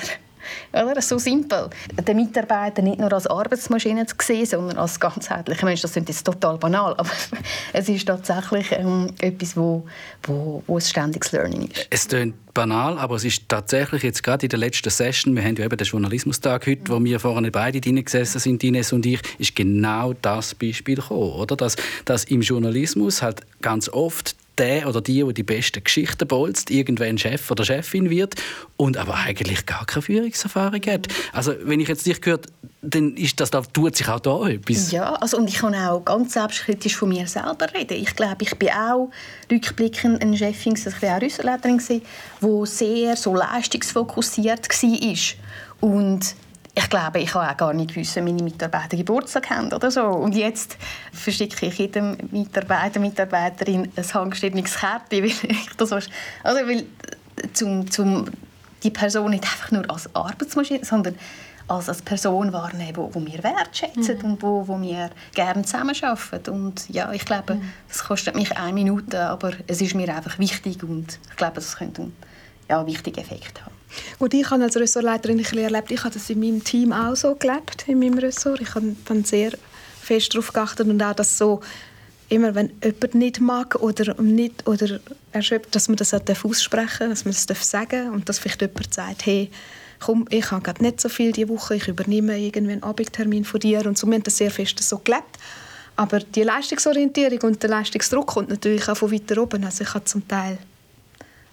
Oder? 0.73 1.01
So 1.01 1.19
simpel. 1.19 1.71
Den 2.07 2.17
Mitarbeiter 2.17 2.83
nicht 2.83 2.99
nur 2.99 3.13
als 3.13 3.27
Arbeitsmaschine 3.27 4.07
zu 4.07 4.15
sehen, 4.21 4.47
sondern 4.47 4.79
als 4.79 4.99
ganzheitlicher 4.99 5.67
Mensch. 5.67 5.83
Das 5.83 5.97
ist 5.97 6.09
jetzt 6.09 6.25
total 6.25 6.59
banal, 6.59 6.95
aber 6.97 7.11
es 7.73 7.89
ist 7.89 8.07
tatsächlich 8.07 8.73
ähm, 8.73 9.11
etwas, 9.21 9.57
wo, 9.57 9.87
wo, 10.25 10.63
wo 10.67 10.77
ein 10.77 10.81
ständiges 10.81 11.33
Learning 11.33 11.69
ist. 11.69 11.87
Es 11.91 12.09
klingt 12.09 12.35
banal, 12.55 12.99
aber 12.99 13.17
es 13.17 13.25
ist 13.25 13.49
tatsächlich 13.49 14.03
jetzt 14.03 14.23
gerade 14.23 14.47
in 14.47 14.51
der 14.51 14.59
letzten 14.59 14.91
Session, 14.91 15.35
wir 15.35 15.43
haben 15.43 15.57
ja 15.57 15.65
eben 15.65 15.77
den 15.77 15.87
Journalismustag 15.87 16.67
heute, 16.67 16.83
wo 16.89 17.03
wir 17.03 17.21
vorne 17.21 17.51
beide 17.51 17.81
drin 17.81 18.05
gesessen 18.05 18.39
sind, 18.39 18.63
Ines 18.65 18.93
und 18.93 19.07
ich, 19.07 19.21
ist 19.39 19.55
genau 19.55 20.13
das 20.15 20.55
Beispiel 20.55 20.97
gekommen, 20.97 21.33
oder? 21.33 21.57
Dass, 21.57 21.77
dass 22.05 22.25
im 22.25 22.43
Journalismus 22.43 23.23
halt 23.23 23.43
ganz 23.61 23.89
oft 23.89 24.37
der 24.61 24.87
oder 24.87 25.01
die, 25.01 25.25
der 25.25 25.33
die 25.33 25.43
besten 25.43 25.83
Geschichten 25.83 26.29
bolzt, 26.29 26.71
irgendwann 26.71 27.19
Chef 27.19 27.51
oder 27.51 27.65
Chefin 27.65 28.11
wird 28.11 28.35
und 28.77 28.97
aber 28.97 29.15
eigentlich 29.15 29.67
gar 29.67 29.85
keine 29.87 30.03
Führungserfahrung 30.03 30.83
hat. 30.87 31.09
Also 31.33 31.55
wenn 31.63 31.81
ich 31.81 31.89
jetzt 31.89 32.07
dich 32.07 32.21
gehört, 32.21 32.47
dann 32.83 33.17
ist 33.17 33.41
das, 33.41 33.51
da 33.51 33.63
tut 33.63 33.97
sich 33.97 34.09
auch 34.09 34.21
da 34.21 34.47
etwas. 34.49 34.93
Ja, 34.93 35.15
also 35.15 35.39
und 35.39 35.49
ich 35.49 35.57
kann 35.57 35.75
auch 35.75 36.05
ganz 36.05 36.35
selbstkritisch 36.35 36.97
von 36.97 37.09
mir 37.09 37.27
selber 37.27 37.73
reden. 37.75 37.95
Ich 37.95 38.15
glaube, 38.15 38.43
ich 38.43 38.55
bin 38.57 38.71
auch 38.71 39.11
rückblickend 39.51 40.23
eine 40.23 40.37
Chefin, 40.37 40.75
also 40.75 40.91
ich 40.91 41.03
war 41.03 41.17
auch 41.17 41.23
Rüsselleiterin, 41.23 41.79
die 41.79 42.67
sehr 42.67 43.17
so 43.17 43.35
leistungsfokussiert 43.35 44.69
war. 44.69 45.91
Und 45.91 46.35
ich 46.81 46.89
glaube, 46.89 47.21
ich 47.21 47.35
habe 47.35 47.51
auch 47.51 47.57
gar 47.57 47.73
nicht 47.75 47.95
gewusst, 47.95 48.17
meine 48.17 48.43
Mitarbeiter 48.43 48.97
Geburtstag 48.97 49.51
haben 49.51 49.73
oder 49.73 49.91
so. 49.91 50.03
Und 50.03 50.35
jetzt 50.35 50.79
verschicke 51.13 51.67
ich 51.67 51.79
jedem 51.79 52.17
Mitarbeiter, 52.31 53.01
Mitarbeiterin 53.01 53.93
ein 53.95 54.15
handgeschriebenes 54.15 54.77
Kärtchen, 54.79 55.23
weil 55.23 55.51
ich 55.51 55.69
das 55.77 55.93
also 55.93 56.09
weil 56.45 56.87
zum, 57.53 57.91
zum 57.91 58.27
die 58.83 58.91
Person 58.91 59.31
nicht 59.31 59.45
einfach 59.45 59.71
nur 59.71 59.91
als 59.91 60.15
Arbeitsmaschine, 60.15 60.85
sondern 60.85 61.17
als, 61.69 61.89
als 61.89 62.03
Person 62.03 62.53
wahrnehmen, 62.53 62.97
wo, 62.97 63.15
wo 63.15 63.25
wir 63.25 63.43
wertschätzen 63.45 64.19
mhm. 64.19 64.25
und 64.25 64.43
wo, 64.43 64.67
wo 64.67 64.81
wir 64.81 65.11
gerne 65.35 65.63
zusammenarbeiten. 65.63 66.51
Und 66.51 66.89
ja, 66.89 67.13
ich 67.13 67.25
glaube, 67.25 67.57
mhm. 67.57 67.73
das 67.89 68.05
kostet 68.05 68.35
mich 68.35 68.57
eine 68.57 68.73
Minute, 68.73 69.21
aber 69.21 69.53
es 69.67 69.81
ist 69.83 69.95
mir 69.95 70.15
einfach 70.15 70.39
wichtig 70.39 70.83
und 70.83 71.19
ich 71.29 71.37
glaube, 71.37 71.57
das 71.57 71.77
könnte 71.77 72.03
einen 72.03 72.13
ja, 72.69 72.87
wichtigen 72.87 73.21
Effekt 73.21 73.65
haben. 73.65 73.80
Gut, 74.19 74.35
ich 74.35 74.49
habe 74.51 74.63
als 74.63 74.77
Ressortleiterin 74.77 75.39
ein 75.39 75.59
erlebt, 75.59 75.91
ich 75.91 76.05
habe 76.05 76.15
das 76.15 76.31
in 76.31 76.41
meinem 76.41 76.63
Team 76.63 76.93
auch 76.93 77.17
so 77.17 77.35
gelebt, 77.35 77.85
in 77.87 77.99
meinem 77.99 78.19
Ressort. 78.19 78.61
Ich 78.61 78.75
habe 78.75 78.95
sehr 79.25 79.53
fest 80.01 80.35
darauf 80.35 80.53
geachtet 80.53 80.89
und 80.89 81.03
auch, 81.03 81.15
dass 81.15 81.39
so 81.39 81.61
immer, 82.29 82.55
wenn 82.55 82.71
jemand 82.83 83.15
nicht 83.15 83.41
mag 83.41 83.75
oder 83.77 84.21
nicht 84.21 84.67
oder 84.67 85.01
erschöpft, 85.33 85.75
dass 85.75 85.89
man 85.89 85.97
das 85.97 86.15
aussprechen 86.15 87.11
dass 87.11 87.25
man 87.25 87.35
das 87.35 87.71
sagen 87.71 88.05
darf 88.05 88.15
und 88.15 88.29
dass 88.29 88.39
vielleicht 88.39 88.63
jemand 88.63 88.95
sagt, 88.95 89.27
hey, 89.27 89.51
komm, 89.99 90.27
ich 90.31 90.51
habe 90.51 90.63
gerade 90.63 90.83
nicht 90.83 91.01
so 91.01 91.09
viel 91.09 91.33
diese 91.33 91.49
Woche, 91.49 91.77
ich 91.77 91.89
übernehme 91.89 92.39
irgendwie 92.39 92.73
einen 92.73 92.83
Abendtermin 92.83 93.45
von 93.45 93.61
dir 93.61 93.87
und 93.87 93.99
so. 93.99 94.07
Wir 94.07 94.15
haben 94.15 94.23
das 94.23 94.39
sehr 94.39 94.51
fest 94.51 94.83
so 94.83 94.99
gelebt. 94.99 95.39
Aber 95.97 96.21
die 96.21 96.43
Leistungsorientierung 96.43 97.41
und 97.43 97.63
der 97.63 97.71
Leistungsdruck 97.71 98.27
kommt 98.27 98.49
natürlich 98.49 98.89
auch 98.89 98.97
von 98.97 99.13
weiter 99.13 99.43
oben. 99.43 99.65
Also 99.65 99.85
ich 99.85 99.93
habe 99.93 100.05
zum 100.05 100.27
Teil 100.27 100.57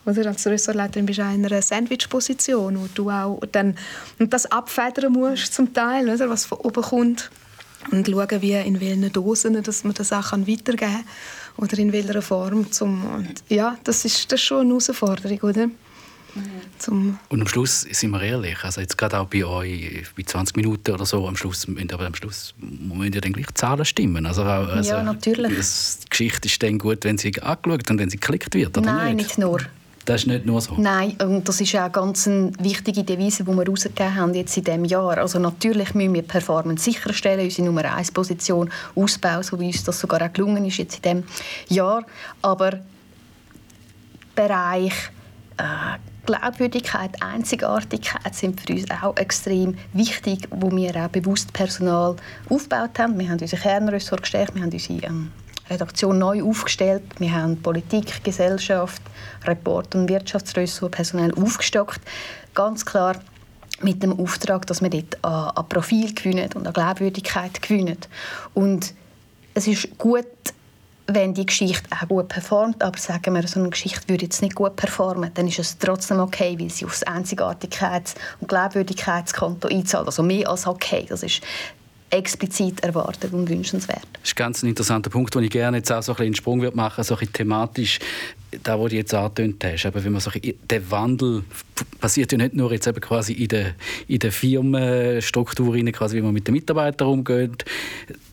oder? 0.08 0.28
Als 0.28 0.46
Ressortleiterin 0.48 1.06
bist 1.06 1.20
du 1.20 1.24
in 1.24 1.46
einer 1.46 1.62
Sandwich-Position, 1.62 2.80
wo 2.80 2.88
du 2.94 3.10
auch 3.10 3.40
dann 3.52 3.76
und 4.20 4.34
das 4.34 4.46
abfedern 4.46 5.14
musst 5.14 5.54
zum 5.54 5.74
Teil, 5.74 6.10
oder? 6.10 6.30
was 6.30 6.46
von 6.46 6.60
oben 6.60 6.84
kommt. 6.84 7.30
Und 7.92 8.08
schauen, 8.08 8.42
wie, 8.42 8.54
in 8.54 8.82
welchen 8.82 9.12
Dosen 9.14 9.62
dass 9.62 9.84
man 9.84 9.94
das 9.94 10.12
auch 10.12 10.32
weitergeben 10.32 10.78
kann 10.78 11.04
oder 11.58 11.78
in 11.78 11.92
welcher 11.92 12.22
Form. 12.22 12.72
Zum, 12.72 13.06
und 13.06 13.44
ja, 13.50 13.78
das 13.84 14.04
ist, 14.04 14.32
das 14.32 14.40
ist 14.40 14.46
schon 14.46 14.62
eine 14.62 14.70
Herausforderung, 14.70 15.40
oder? 15.42 15.70
Zum 16.78 17.18
und 17.30 17.42
am 17.42 17.48
Schluss 17.48 17.82
sind 17.82 18.12
wir 18.12 18.22
ehrlich, 18.22 18.64
also 18.64 18.82
jetzt 18.82 18.98
gerade 18.98 19.20
auch 19.20 19.28
bei 19.28 19.44
euch, 19.44 20.06
bei 20.16 20.24
20 20.24 20.56
Minuten 20.56 20.92
oder 20.92 21.06
so, 21.06 21.28
am 21.28 21.36
Schluss, 21.36 21.68
aber 21.92 22.06
am 22.06 22.14
Schluss 22.14 22.54
müssen 22.60 23.14
ja 23.14 23.22
dann 23.22 23.34
gleich 23.34 23.48
Zahlen 23.56 23.86
stimmen. 23.86 24.26
Also, 24.26 24.44
also 24.44 24.90
ja, 24.90 25.02
natürlich. 25.02 25.52
die 25.52 26.10
Geschichte 26.10 26.48
ist 26.48 26.62
dann 26.62 26.78
gut, 26.78 27.04
wenn 27.06 27.18
sie 27.18 27.34
angeschaut 27.42 27.90
und 27.90 28.00
wenn 28.00 28.10
sie 28.10 28.18
geklickt 28.18 28.54
wird, 28.54 28.78
oder 28.78 28.86
Nein, 28.86 29.16
nicht, 29.16 29.30
nicht 29.30 29.38
nur. 29.40 29.62
Das 30.08 30.22
ist 30.22 30.28
nicht 30.28 30.46
nur 30.46 30.62
so. 30.62 30.74
Nein, 30.78 31.18
und 31.22 31.50
das 31.50 31.60
ist 31.60 31.76
auch 31.76 31.92
ganz 31.92 32.28
wichtige 32.60 33.04
Devise, 33.04 33.44
die 33.44 33.52
wir 33.52 33.64
herausgegeben 33.66 34.16
haben 34.16 34.34
jetzt 34.34 34.56
in 34.56 34.64
diesem 34.64 34.86
Jahr. 34.86 35.18
Also 35.18 35.38
natürlich 35.38 35.94
müssen 35.96 36.14
wir 36.14 36.22
Performance 36.22 36.86
sicherstellen, 36.86 37.44
unsere 37.44 37.68
Nummer 37.68 37.94
1 37.94 38.14
Position 38.14 38.70
ausbauen, 38.96 39.44
so 39.44 39.60
wie 39.60 39.68
uns 39.68 39.84
das 39.84 40.00
sogar 40.00 40.22
auch 40.22 40.32
gelungen 40.32 40.64
ist 40.64 40.78
jetzt 40.78 40.96
in 40.96 41.02
diesem 41.02 41.24
Jahr. 41.68 42.06
Aber 42.42 42.80
Bereich 44.34 44.94
äh, 45.58 45.98
Glaubwürdigkeit, 46.26 47.22
Einzigartigkeit 47.22 48.34
sind 48.34 48.62
für 48.62 48.76
uns 48.76 48.86
auch 49.04 49.18
extrem 49.18 49.76
wichtig, 49.92 50.48
wo 50.52 50.72
wir 50.72 50.96
auch 50.96 51.10
bewusst 51.10 51.52
Personal 51.52 52.16
aufgebaut 52.50 52.98
haben. 52.98 53.20
Wir 53.20 53.28
haben 53.28 53.42
unsere 53.42 53.62
Kernressort 53.62 54.22
gestärkt, 54.22 54.56
wir 54.56 54.62
haben 54.62 54.72
unsere 54.72 55.04
ähm, 55.04 55.32
Redaktion 55.70 56.18
neu 56.18 56.44
aufgestellt. 56.44 57.04
Wir 57.20 57.34
haben 57.34 57.62
Politik, 57.62 58.24
Gesellschaft, 58.24 59.02
Report 59.46 59.96
und 59.96 60.10
Wirtschaftsressort 60.10 60.92
personell 60.92 61.34
aufgestockt. 61.34 62.02
Ganz 62.54 62.86
klar 62.86 63.16
mit 63.82 64.02
dem 64.02 64.20
Auftrag, 64.20 64.66
dass 64.66 64.82
wir 64.82 64.90
dort 64.90 65.24
an, 65.24 65.52
an 65.56 65.70
Profil 65.70 66.14
gewinnen 66.14 66.50
und 66.56 66.68
an 66.68 66.74
Glaubwürdigkeit 66.74 67.62
gewinnen. 67.62 67.98
Und 68.54 68.94
es 69.54 69.68
ist 69.68 69.98
gut, 69.98 70.26
wenn 71.08 71.34
die 71.34 71.46
Geschichte 71.46 71.88
auch 71.92 72.08
gut 72.08 72.28
performt, 72.28 72.84
aber 72.84 72.98
sagen 72.98 73.34
wir, 73.34 73.48
so 73.48 73.60
eine 73.60 73.70
Geschichte 73.70 74.10
würde 74.10 74.26
jetzt 74.26 74.42
nicht 74.42 74.56
gut 74.56 74.76
performen, 74.76 75.32
dann 75.34 75.48
ist 75.48 75.60
es 75.60 75.78
trotzdem 75.78 76.20
okay, 76.20 76.58
weil 76.60 76.70
sie 76.70 76.86
aufs 76.86 77.06
Einzigartigkeits- 77.06 78.16
und 78.42 78.50
Glaubwürdigkeitskonto 78.50 79.70
einzahlt. 79.70 80.08
Also 80.08 80.22
mehr 80.22 80.50
als 80.50 80.68
okay. 80.68 81.06
Das 81.08 81.24
ist 81.24 81.42
explizit 82.10 82.82
erwartet 82.82 83.34
und 83.34 83.50
wünschenswert. 83.50 84.08
Das 84.14 84.30
ist 84.30 84.36
ganz 84.36 84.64
ein 84.64 84.70
interessanter 84.70 85.10
Punkt, 85.10 85.36
den 85.36 85.44
ich 85.44 85.50
gerne 85.50 85.78
jetzt 85.78 85.92
auch 85.92 86.02
so 86.02 86.14
ein 86.14 86.16
bisschen 86.16 86.28
in 86.28 86.32
den 86.34 86.38
Sprung 86.38 86.76
machen 86.76 86.98
würde, 86.98 87.04
so 87.04 87.16
ein 87.16 87.34
thematisch 87.34 88.00
da, 88.64 88.80
was 88.80 88.90
du 88.90 88.96
jetzt 88.96 89.14
angetönt 89.14 89.64
hast, 89.64 89.86
aber 89.86 90.04
wenn 90.04 90.12
man 90.12 90.22
so, 90.22 90.32
der 90.32 90.92
Wandel 90.92 91.44
passiert 92.00 92.32
ja 92.32 92.38
nicht 92.38 92.54
nur 92.54 92.72
jetzt 92.72 92.88
eben 92.88 93.02
quasi 93.02 93.34
in 93.34 93.50
der, 93.50 93.76
in 94.08 94.20
der 94.20 94.32
Firmenstruktur, 94.32 95.76
quasi, 95.92 96.18
wie 96.18 96.22
man 96.22 96.34
mit 96.34 96.48
den 96.48 96.54
Mitarbeitern 96.54 97.08
umgeht. 97.08 97.66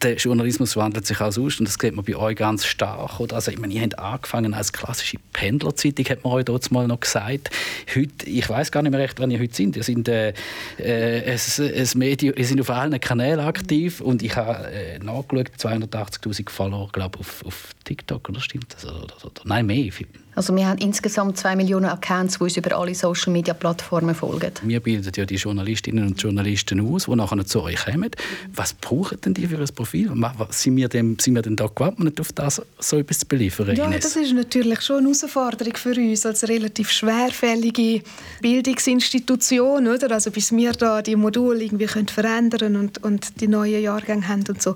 Der 0.03 0.17
Journalismus 0.17 0.77
wandelt 0.77 1.07
sich 1.07 1.21
auch 1.21 1.27
aus 1.27 1.39
und 1.39 1.61
das 1.61 1.75
sieht 1.75 1.95
man 1.95 2.05
bei 2.05 2.17
euch 2.17 2.37
ganz 2.37 2.65
stark. 2.65 3.21
Oder? 3.21 3.37
Also, 3.37 3.51
ich 3.51 3.59
meine, 3.59 3.75
ihr 3.75 3.83
habt 3.83 3.99
angefangen 3.99 4.55
als 4.55 4.73
klassische 4.73 5.19
Pendlerzeitung, 5.33 6.07
hat 6.07 6.25
man 6.25 6.33
euch 6.35 6.45
dort 6.45 6.71
mal 6.71 6.87
noch 6.87 7.01
gesagt. 7.01 7.51
Heute, 7.95 8.27
ich 8.27 8.49
weiß 8.49 8.71
gar 8.71 8.83
nicht 8.83 8.93
mehr 8.93 9.01
recht, 9.01 9.19
wann 9.19 9.31
ihr 9.31 9.41
heute 9.41 9.55
sind. 9.55 9.77
Ihr 9.77 9.83
sind, 9.83 10.09
äh, 10.09 10.33
äh, 10.79 11.33
ein, 11.33 11.39
ein 11.59 11.89
Medium, 11.97 12.35
ihr 12.37 12.47
sind 12.47 12.61
auf 12.61 12.71
allen 12.71 12.99
Kanälen 13.01 13.41
aktiv 13.41 14.01
und 14.01 14.23
ich 14.23 14.37
habe 14.37 14.71
äh, 14.71 14.99
nachgeschaut, 14.99 15.51
280'000 15.59 16.51
Follower, 16.51 16.89
glaube 16.93 17.19
auf, 17.19 17.45
auf 17.45 17.75
TikTok, 17.85 18.29
oder 18.29 18.41
stimmt 18.41 18.75
das? 18.75 18.85
Oder, 18.85 19.05
oder, 19.05 19.25
oder, 19.25 19.43
nein, 19.45 19.67
mehr. 19.67 19.91
Also 20.37 20.55
wir 20.57 20.67
haben 20.67 20.79
insgesamt 20.79 21.39
zwei 21.39 21.55
Millionen 21.55 21.87
Accounts, 21.87 22.39
die 22.39 22.45
uns 22.45 22.57
über 22.57 22.77
alle 22.77 22.95
Social-Media-Plattformen 22.95 24.15
folgen. 24.15 24.51
Wir 24.63 24.81
bilden 24.81 25.11
ja 25.15 25.25
die 25.25 25.37
Journalistinnen 25.37 26.07
und 26.07 26.21
Journalisten 26.21 26.81
aus, 26.81 27.05
die 27.05 27.15
nachher 27.15 27.47
zu 27.47 27.63
euch 27.63 27.85
kommen. 27.85 28.11
Was 28.53 28.73
brauchen 28.73 29.21
denn 29.21 29.35
die 29.35 29.47
für 29.47 29.59
ein 29.59 29.69
Profil? 29.75 30.13
Sind 30.51 30.77
wir 30.77 30.89
denn, 30.89 31.17
sind 31.21 31.35
wir 31.35 31.43
denn 31.43 31.55
da 31.55 31.69
gewappnet, 31.73 32.21
auf 32.21 32.33
das 32.33 32.61
so 32.81 32.99
etwas 32.99 33.21
zu 33.21 33.27
beliefern? 33.27 33.77
Ja, 33.77 33.89
das 33.89 34.17
ist 34.17 34.33
natürlich 34.33 34.81
schon 34.83 34.99
eine 34.99 35.15
Herausforderung 35.15 35.77
für 35.77 35.95
uns 35.95 36.27
als 36.27 36.49
relativ 36.49 36.91
schwerfällige 36.91 38.03
Bildungsinstitution, 38.41 39.87
oder? 39.87 40.11
Also 40.11 40.33
bis 40.33 40.51
wir 40.51 40.73
da 40.73 41.01
die 41.01 41.17
Module 41.17 41.63
irgendwie 41.63 41.87
können 41.87 42.09
verändern 42.09 42.77
und, 42.77 43.03
und 43.05 43.41
die 43.41 43.47
neuen 43.47 43.83
Jahrgänge 43.83 44.27
haben 44.27 44.45
und 44.49 44.61
so. 44.61 44.75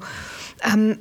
Ähm, 0.63 0.99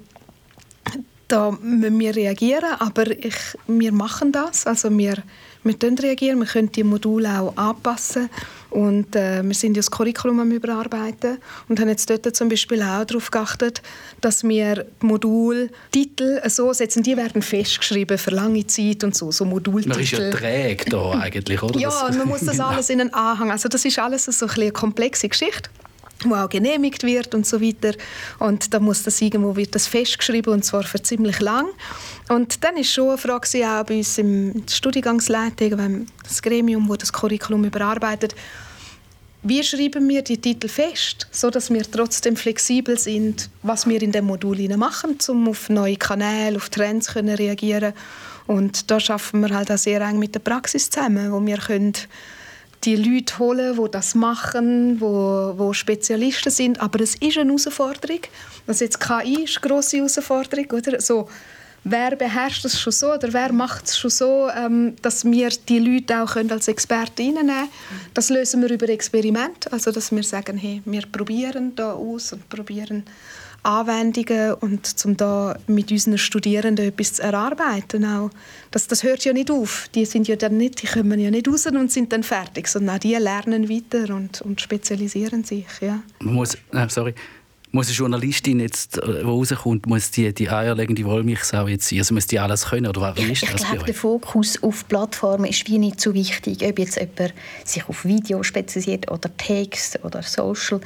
da 1.27 1.51
müssen 1.61 1.99
wir 1.99 2.15
reagieren, 2.15 2.73
aber 2.79 3.09
ich, 3.11 3.35
wir 3.67 3.91
machen 3.91 4.31
das. 4.31 4.65
Also 4.65 4.95
wir, 4.97 5.15
wir 5.63 5.75
reagieren, 6.03 6.39
wir 6.39 6.45
können 6.45 6.71
die 6.71 6.83
Module 6.83 7.29
auch 7.39 7.55
anpassen 7.57 8.29
und 8.69 9.15
äh, 9.15 9.43
wir 9.43 9.53
sind 9.53 9.75
ja 9.75 9.79
das 9.79 9.91
Curriculum 9.91 10.39
am 10.39 10.51
überarbeiten 10.51 11.37
und 11.67 11.79
haben 11.79 11.89
jetzt 11.89 12.09
dort 12.09 12.35
zum 12.35 12.49
Beispiel 12.49 12.81
auch 12.81 13.05
darauf 13.05 13.31
geachtet, 13.31 13.81
dass 14.21 14.43
wir 14.43 14.85
Modultitel 15.01 16.41
so 16.49 16.73
setzen, 16.73 17.03
die 17.03 17.15
werden 17.17 17.41
festgeschrieben 17.41 18.17
für 18.17 18.31
lange 18.31 18.65
Zeit 18.67 19.03
und 19.03 19.15
so, 19.15 19.31
so 19.31 19.45
Modultitel. 19.45 19.95
Man 19.95 20.03
ist 20.03 20.11
ja 20.11 20.29
träge 20.31 20.89
da 20.89 21.11
eigentlich, 21.19 21.61
oder? 21.61 21.79
ja, 21.79 22.07
und 22.07 22.17
man 22.17 22.27
muss 22.27 22.41
das 22.41 22.59
alles 22.59 22.89
in 22.89 23.01
einen 23.01 23.13
Anhang, 23.13 23.51
also 23.51 23.69
das 23.69 23.83
ist 23.85 23.99
alles 23.99 24.25
so 24.25 24.45
ein 24.45 24.51
eine 24.57 24.71
komplexe 24.71 25.29
Geschichte 25.29 25.69
wo 26.23 26.35
auch 26.35 26.49
genehmigt 26.49 27.03
wird 27.03 27.35
und 27.35 27.45
so 27.45 27.61
weiter. 27.61 27.93
Und 28.39 28.73
da 28.73 28.79
muss 28.79 29.03
das 29.03 29.21
irgendwo 29.21 29.55
wird 29.55 29.75
das 29.75 29.87
festgeschrieben 29.87 30.53
und 30.53 30.65
zwar 30.65 30.83
für 30.83 31.01
ziemlich 31.01 31.39
lang. 31.39 31.67
Und 32.29 32.63
dann 32.63 32.77
ist 32.77 32.91
schon 32.91 33.09
eine 33.09 33.17
Frage 33.17 33.47
auch 33.65 33.83
bei 33.85 33.97
uns 33.97 34.17
im 34.17 34.63
Studiengangsleitung, 34.69 36.07
das 36.23 36.41
Gremium, 36.41 36.89
wo 36.89 36.95
das 36.95 37.13
Curriculum 37.13 37.65
überarbeitet, 37.65 38.35
wie 39.43 39.63
schreiben 39.63 40.09
wir 40.09 40.23
die 40.23 40.39
Titel 40.39 40.67
fest, 40.67 41.27
so 41.31 41.49
dass 41.49 41.71
wir 41.71 41.89
trotzdem 41.89 42.35
flexibel 42.35 42.97
sind, 42.97 43.49
was 43.63 43.87
wir 43.87 44.01
in 44.01 44.11
dem 44.11 44.25
Modul 44.25 44.57
machen, 44.75 45.17
um 45.29 45.47
auf 45.47 45.69
neue 45.69 45.95
Kanäle, 45.95 46.57
auf 46.57 46.69
Trends 46.69 47.13
können 47.13 47.35
reagieren. 47.35 47.93
Und 48.47 48.89
da 48.89 48.99
schaffen 48.99 49.41
wir 49.41 49.55
halt 49.55 49.71
auch 49.71 49.77
sehr 49.77 50.01
eng 50.01 50.19
mit 50.19 50.33
der 50.33 50.39
Praxis 50.39 50.89
zusammen, 50.89 51.31
wo 51.31 51.45
wir 51.45 51.57
können 51.57 51.93
die 52.83 52.95
Leute 52.95 53.39
holen, 53.39 53.77
die 53.77 53.91
das 53.91 54.15
machen, 54.15 55.01
wo, 55.01 55.53
wo 55.57 55.73
Spezialisten 55.73 56.51
sind. 56.51 56.79
Aber 56.79 57.01
es 57.01 57.15
ist 57.15 57.37
eine 57.37 57.49
Herausforderung. 57.49 58.21
Also 58.65 58.85
jetzt 58.85 58.99
KI 58.99 59.43
ist 59.43 59.57
eine 59.61 59.69
grosse 59.69 59.97
Herausforderung. 59.97 60.71
Oder? 60.71 61.01
So, 61.01 61.27
wer 61.83 62.15
beherrscht 62.15 62.65
es 62.65 62.79
schon 62.79 62.93
so 62.93 63.13
oder 63.13 63.31
wer 63.33 63.51
macht 63.51 63.85
es 63.85 63.97
schon 63.97 64.09
so, 64.09 64.49
ähm, 64.49 64.95
dass 65.01 65.25
wir 65.25 65.49
die 65.49 65.79
Leute 65.79 66.21
auch 66.21 66.33
können 66.33 66.51
als 66.51 66.67
Experten 66.67 67.21
reinnehmen 67.21 67.47
können. 67.47 67.69
Das 68.13 68.29
lösen 68.29 68.61
wir 68.61 68.69
über 68.69 68.89
Experiment. 68.89 69.71
Also 69.71 69.91
dass 69.91 70.11
wir 70.11 70.23
sagen, 70.23 70.57
hey, 70.57 70.81
wir 70.85 71.03
probieren 71.11 71.75
da 71.75 71.93
aus 71.93 72.33
und 72.33 72.47
probieren 72.49 73.03
Anwendungen 73.67 74.53
und 74.53 74.95
um 75.03 75.17
da 75.17 75.57
mit 75.67 75.91
unseren 75.91 76.17
Studierenden 76.17 76.87
etwas 76.87 77.13
zu 77.13 77.23
erarbeiten. 77.23 78.05
Auch. 78.05 78.29
Das, 78.71 78.87
das 78.87 79.03
hört 79.03 79.25
ja 79.25 79.33
nicht 79.33 79.51
auf. 79.51 79.89
Die 79.93 80.05
sind 80.05 80.27
ja 80.27 80.37
dann 80.37 80.55
nicht, 80.55 80.81
die 80.81 80.87
kommen 80.87 81.19
ja 81.19 81.29
nicht 81.29 81.47
raus 81.49 81.65
und 81.67 81.91
sind 81.91 82.13
dann 82.13 82.23
fertig, 82.23 82.69
sondern 82.69 82.95
auch 82.95 82.99
die 82.99 83.15
lernen 83.15 83.69
weiter 83.69 84.15
und, 84.15 84.41
und 84.41 84.61
spezialisieren 84.61 85.43
sich. 85.43 85.65
Ja. 85.81 85.99
Man 86.19 86.35
muss, 86.35 86.55
äh, 86.71 86.87
sorry, 86.87 87.13
muss 87.71 87.87
eine 87.87 87.95
Journalistin 87.95 88.61
jetzt, 88.61 88.97
äh, 88.97 89.05
die 89.05 89.21
rauskommt, 89.21 89.85
muss 89.85 90.11
die, 90.11 90.33
die 90.33 90.49
eierlegende 90.49 91.03
Wollmilchsau 91.03 91.67
jetzt 91.67 91.89
sein? 91.89 91.99
Also 91.99 92.13
muss 92.13 92.27
die 92.27 92.39
alles 92.39 92.67
können? 92.67 92.87
Oder 92.87 93.15
wie 93.17 93.33
ist 93.33 93.43
das 93.43 93.49
ich 93.49 93.67
glaube, 93.67 93.83
der 93.83 93.93
Fokus 93.93 94.63
auf 94.63 94.87
Plattformen 94.87 95.45
ist 95.45 95.67
wie 95.67 95.77
nicht 95.77 95.99
so 95.99 96.13
wichtig. 96.13 96.63
Ob 96.63 96.79
jetzt 96.79 96.95
jemand 96.95 97.33
sich 97.65 97.87
auf 97.89 98.05
Video 98.05 98.41
spezialisiert 98.43 99.11
oder 99.11 99.35
Text 99.35 99.99
oder 100.03 100.23
Social 100.23 100.79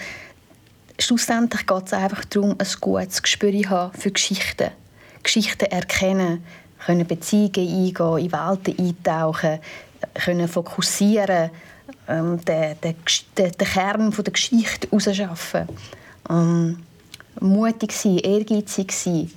schlussendlich 1.02 1.66
geht 1.66 1.88
es 1.88 1.94
einfach 1.94 2.26
darum, 2.26 2.52
ein 2.52 2.68
gutes 2.80 3.22
Gespür 3.22 3.70
haben 3.70 3.94
für 3.94 4.12
Geschichten. 4.12 4.72
Geschichten 5.24 5.66
erkennen, 5.66 6.44
können 6.86 7.08
Beziehungen 7.08 7.52
eingehen, 7.56 8.18
in 8.18 8.32
Welten 8.32 8.80
eintauchen, 8.80 9.60
können 10.14 10.48
fokussieren, 10.48 11.52
ähm, 12.08 12.44
den, 12.46 12.76
den, 12.82 12.96
den, 13.38 13.52
den 13.52 13.68
Kern 13.68 14.12
von 14.12 14.24
der 14.24 14.34
Geschichte 14.34 14.88
herausschaffen. 14.90 15.68
Ähm, 16.30 16.84
mutig 17.40 17.92
sein, 17.92 18.18
ehrgeizig 18.18 18.92
sein. 18.92 19.32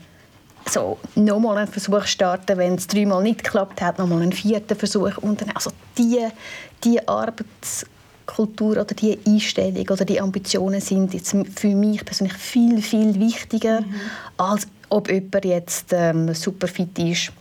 So, 0.67 0.99
nochmal 1.15 1.59
einen 1.59 1.69
Versuch 1.69 2.07
starten, 2.07 2.57
wenn 2.57 2.77
es 2.77 2.87
dreimal 2.87 3.23
nicht 3.23 3.45
geklappt 3.45 3.83
hat, 3.83 3.99
nochmal 3.99 4.23
einen 4.23 4.33
vierten 4.33 4.77
Versuch. 4.77 5.13
Dann, 5.21 5.51
also 5.55 5.71
die, 5.99 6.27
die 6.83 7.07
Arbeits 7.07 7.85
Kultur 8.27 8.73
oder 8.73 8.85
die 8.95 9.19
Einstellung 9.27 9.89
oder 9.89 10.05
die 10.05 10.21
Ambitionen 10.21 10.81
sind 10.81 11.15
jetzt 11.15 11.35
für 11.57 11.75
mich 11.75 12.05
persönlich 12.05 12.37
viel, 12.37 12.81
viel 12.83 13.19
wichtiger, 13.21 13.83
mhm. 13.83 13.95
als 14.37 14.67
ob 14.89 15.11
jemand 15.11 15.45
jetzt 15.45 15.93
ähm, 15.93 16.33
super 16.35 16.69
fit 16.69 16.99
ist 16.99 17.33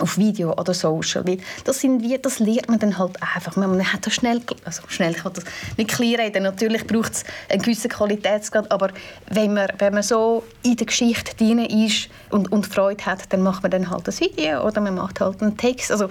auf 0.00 0.16
Video 0.18 0.52
oder 0.52 0.74
Social. 0.74 1.26
Weil 1.26 1.38
das, 1.64 1.80
sind 1.80 2.02
wie, 2.02 2.18
das 2.18 2.38
lernt 2.38 2.68
man 2.68 2.78
dann 2.78 2.98
halt 2.98 3.16
einfach. 3.22 3.56
Man 3.56 3.92
hat 3.92 4.06
das 4.06 4.14
schnell, 4.14 4.40
also 4.64 4.82
schnell 4.88 5.14
kann 5.14 5.32
das 5.32 5.44
nicht 5.76 5.90
klar 5.90 6.18
reden. 6.18 6.42
Natürlich 6.42 6.86
braucht 6.86 7.12
es 7.12 7.24
einen 7.48 7.62
gewissen 7.62 7.90
Qualitätsgrad, 7.90 8.70
aber 8.70 8.90
wenn 9.28 9.54
man, 9.54 9.68
wenn 9.78 9.94
man 9.94 10.02
so 10.02 10.44
in 10.62 10.76
der 10.76 10.86
Geschichte 10.86 11.36
drin 11.36 11.58
ist 11.58 12.08
und, 12.30 12.50
und 12.50 12.66
Freude 12.66 13.04
hat, 13.06 13.32
dann 13.32 13.42
macht 13.42 13.62
man 13.62 13.70
dann 13.70 13.90
halt 13.90 14.08
ein 14.08 14.20
Video 14.20 14.66
oder 14.66 14.80
man 14.80 14.94
macht 14.94 15.20
halt 15.20 15.42
einen 15.42 15.56
Text. 15.56 15.90
Also 15.92 16.08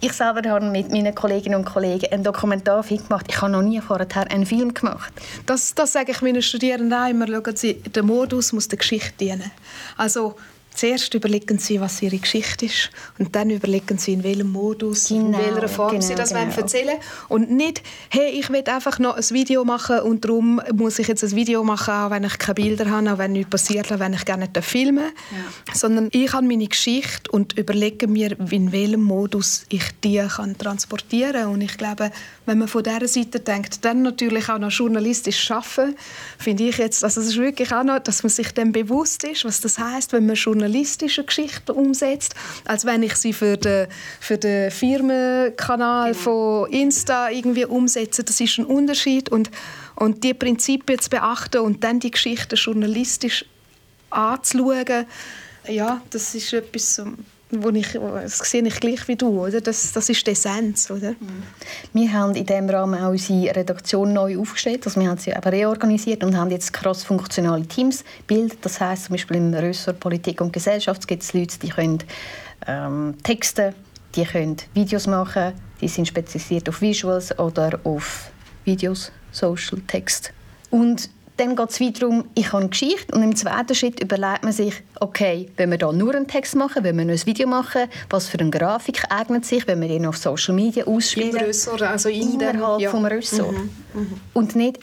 ich 0.00 0.12
selber 0.12 0.48
habe 0.48 0.66
mit 0.66 0.90
meinen 0.90 1.14
Kolleginnen 1.14 1.56
und 1.56 1.64
Kollegen 1.64 2.12
einen 2.12 2.22
Dokumentarfilm 2.22 3.02
gemacht. 3.08 3.26
Ich 3.28 3.40
habe 3.40 3.50
noch 3.50 3.62
nie 3.62 3.80
vorher 3.80 4.30
einen 4.30 4.46
Film 4.46 4.72
gemacht. 4.72 5.12
Das, 5.46 5.74
das 5.74 5.92
sage 5.92 6.12
ich 6.12 6.22
meinen 6.22 6.42
Studierenden 6.42 6.92
auch 6.92 7.08
immer. 7.08 7.26
Schauen 7.26 7.56
Sie, 7.56 7.74
der 7.74 8.02
Modus 8.04 8.52
muss 8.52 8.68
der 8.68 8.78
Geschichte 8.78 9.12
dienen. 9.18 9.50
Also 9.96 10.36
Zuerst 10.78 11.12
überlegen 11.12 11.58
Sie, 11.58 11.80
was 11.80 12.00
Ihre 12.02 12.18
Geschichte 12.18 12.66
ist 12.66 12.90
und 13.18 13.34
dann 13.34 13.50
überlegen 13.50 13.98
Sie, 13.98 14.12
in 14.12 14.22
welchem 14.22 14.52
Modus, 14.52 15.08
genau, 15.08 15.24
in 15.24 15.32
welcher 15.32 15.66
Form 15.66 15.90
genau, 15.90 16.02
Sie 16.02 16.14
das 16.14 16.28
genau. 16.28 16.42
erzählen 16.56 16.98
Und 17.28 17.50
nicht, 17.50 17.82
hey, 18.10 18.30
ich 18.38 18.48
will 18.48 18.62
einfach 18.64 19.00
noch 19.00 19.16
ein 19.16 19.30
Video 19.30 19.64
machen 19.64 19.98
und 20.02 20.24
darum 20.24 20.62
muss 20.72 21.00
ich 21.00 21.08
jetzt 21.08 21.24
ein 21.24 21.32
Video 21.32 21.64
machen, 21.64 21.92
auch 21.92 22.10
wenn 22.12 22.22
ich 22.22 22.38
keine 22.38 22.54
Bilder 22.54 22.88
habe, 22.88 23.12
auch 23.12 23.18
wenn 23.18 23.32
nichts 23.32 23.50
passiert, 23.50 23.90
auch 23.90 23.98
wenn 23.98 24.12
ich 24.12 24.24
gerne 24.24 24.46
nicht 24.46 24.64
filmen 24.64 25.06
ja. 25.32 25.74
Sondern 25.74 26.10
ich 26.12 26.32
habe 26.32 26.46
meine 26.46 26.68
Geschichte 26.68 27.28
und 27.32 27.58
überlege 27.58 28.06
mir, 28.06 28.38
in 28.52 28.70
welchem 28.70 29.02
Modus 29.02 29.64
ich 29.70 29.82
die 30.04 30.24
kann 30.28 30.56
transportieren 30.56 31.32
kann. 31.32 31.54
Und 31.54 31.60
ich 31.60 31.76
glaube, 31.76 32.12
wenn 32.46 32.58
man 32.58 32.68
von 32.68 32.84
dieser 32.84 33.08
Seite 33.08 33.40
denkt, 33.40 33.84
dann 33.84 34.02
natürlich 34.02 34.48
auch 34.48 34.60
noch 34.60 34.70
journalistisch 34.70 35.50
arbeiten, 35.50 35.96
finde 36.38 36.68
ich 36.68 36.78
jetzt, 36.78 37.02
also 37.02 37.20
es 37.20 37.30
ist 37.30 37.36
wirklich 37.36 37.72
auch 37.72 37.82
noch, 37.82 37.98
dass 37.98 38.22
man 38.22 38.30
sich 38.30 38.52
dem 38.52 38.70
bewusst 38.70 39.24
ist, 39.24 39.44
was 39.44 39.60
das 39.60 39.76
heißt, 39.76 40.12
wenn 40.12 40.26
man 40.26 40.36
Journalist 40.36 40.67
journalistische 40.68 41.24
Geschichten 41.24 41.72
umsetzt, 41.72 42.34
als 42.64 42.84
wenn 42.84 43.02
ich 43.02 43.14
sie 43.14 43.32
für 43.32 43.56
den, 43.56 43.88
für 44.20 44.36
den 44.36 44.70
Firmenkanal 44.70 46.14
von 46.14 46.70
Insta 46.70 47.30
irgendwie 47.30 47.64
umsetze. 47.64 48.22
Das 48.22 48.40
ist 48.40 48.58
ein 48.58 48.66
Unterschied 48.66 49.30
und, 49.30 49.50
und 49.96 50.24
die 50.24 50.34
Prinzipien 50.34 50.98
zu 50.98 51.10
beachten 51.10 51.58
und 51.58 51.82
dann 51.84 52.00
die 52.00 52.10
Geschichten 52.10 52.56
journalistisch 52.56 53.44
anzuschauen, 54.10 55.06
ja, 55.68 56.00
das 56.10 56.34
ist 56.34 56.52
etwas, 56.52 57.02
wo 57.50 57.70
ich, 57.70 57.92
das 57.92 58.38
sehe 58.38 58.62
ich 58.62 58.80
gleich 58.80 59.08
wie 59.08 59.16
du, 59.16 59.44
oder? 59.44 59.60
Das, 59.60 59.92
das 59.92 60.08
ist 60.08 60.26
die 60.26 60.32
Essenz, 60.32 60.90
oder? 60.90 61.12
Mhm. 61.12 61.42
Wir 61.92 62.12
haben 62.12 62.34
in 62.34 62.44
diesem 62.44 62.68
Rahmen 62.68 63.00
auch 63.02 63.10
unsere 63.10 63.56
Redaktion 63.56 64.12
neu 64.12 64.38
aufgestellt, 64.38 64.86
also 64.86 65.00
wir 65.00 65.08
haben 65.08 65.18
sie 65.18 65.34
aber 65.34 65.52
reorganisiert 65.52 66.22
und 66.24 66.36
haben 66.36 66.50
jetzt 66.50 66.72
cross-funktionale 66.72 67.66
Teams 67.66 68.04
gebildet. 68.26 68.58
Das 68.62 68.80
heißt 68.80 69.04
zum 69.04 69.14
Beispiel 69.14 69.38
im 69.38 69.54
Ressort 69.54 70.00
Politik 70.00 70.40
und 70.40 70.52
Gesellschaft 70.52 71.08
gibt 71.08 71.22
es 71.22 71.32
Leute, 71.32 71.58
die 71.58 71.70
können 71.70 71.98
ähm, 72.66 73.14
Texte, 73.22 73.74
die 74.14 74.24
können 74.24 74.56
Videos 74.74 75.06
machen, 75.06 75.52
die 75.80 75.88
sind 75.88 76.06
spezialisiert 76.06 76.68
auf 76.68 76.82
Visuals 76.82 77.38
oder 77.38 77.78
auf 77.84 78.30
Videos, 78.64 79.10
Social, 79.32 79.80
Text. 79.86 80.32
Und 80.70 81.08
dann 81.38 81.56
geht 81.56 81.70
es 81.70 81.80
weiter 81.80 82.08
um, 82.08 82.24
ich 82.34 82.48
habe 82.48 82.58
eine 82.58 82.68
Geschichte 82.68 83.14
und 83.14 83.22
im 83.22 83.34
zweiten 83.36 83.74
Schritt 83.74 84.00
überlegt 84.00 84.42
man 84.42 84.52
sich, 84.52 84.74
okay, 85.00 85.48
wenn 85.56 85.70
wir 85.70 85.78
da 85.78 85.92
nur 85.92 86.14
einen 86.14 86.26
Text 86.26 86.56
machen, 86.56 86.84
wenn 86.84 86.98
wir 86.98 87.04
nur 87.04 87.14
ein 87.14 87.26
Video 87.26 87.46
machen, 87.46 87.82
was 88.10 88.28
für 88.28 88.38
eine 88.38 88.50
Grafik 88.50 89.02
eignet 89.08 89.44
sich, 89.44 89.66
wenn 89.66 89.80
wir 89.80 89.88
ihn 89.88 90.06
auf 90.06 90.16
Social 90.16 90.54
Media 90.54 90.84
ausspielen. 90.84 91.36
Im 91.36 91.44
Ressort, 91.44 91.82
also 91.82 92.08
in 92.08 92.34
innerhalb 92.34 92.80
ja. 92.80 92.90
vom 92.90 93.04
Ressort. 93.04 93.52
Mhm, 93.52 93.70
mhm. 93.94 94.20
Und 94.34 94.56
nicht, 94.56 94.80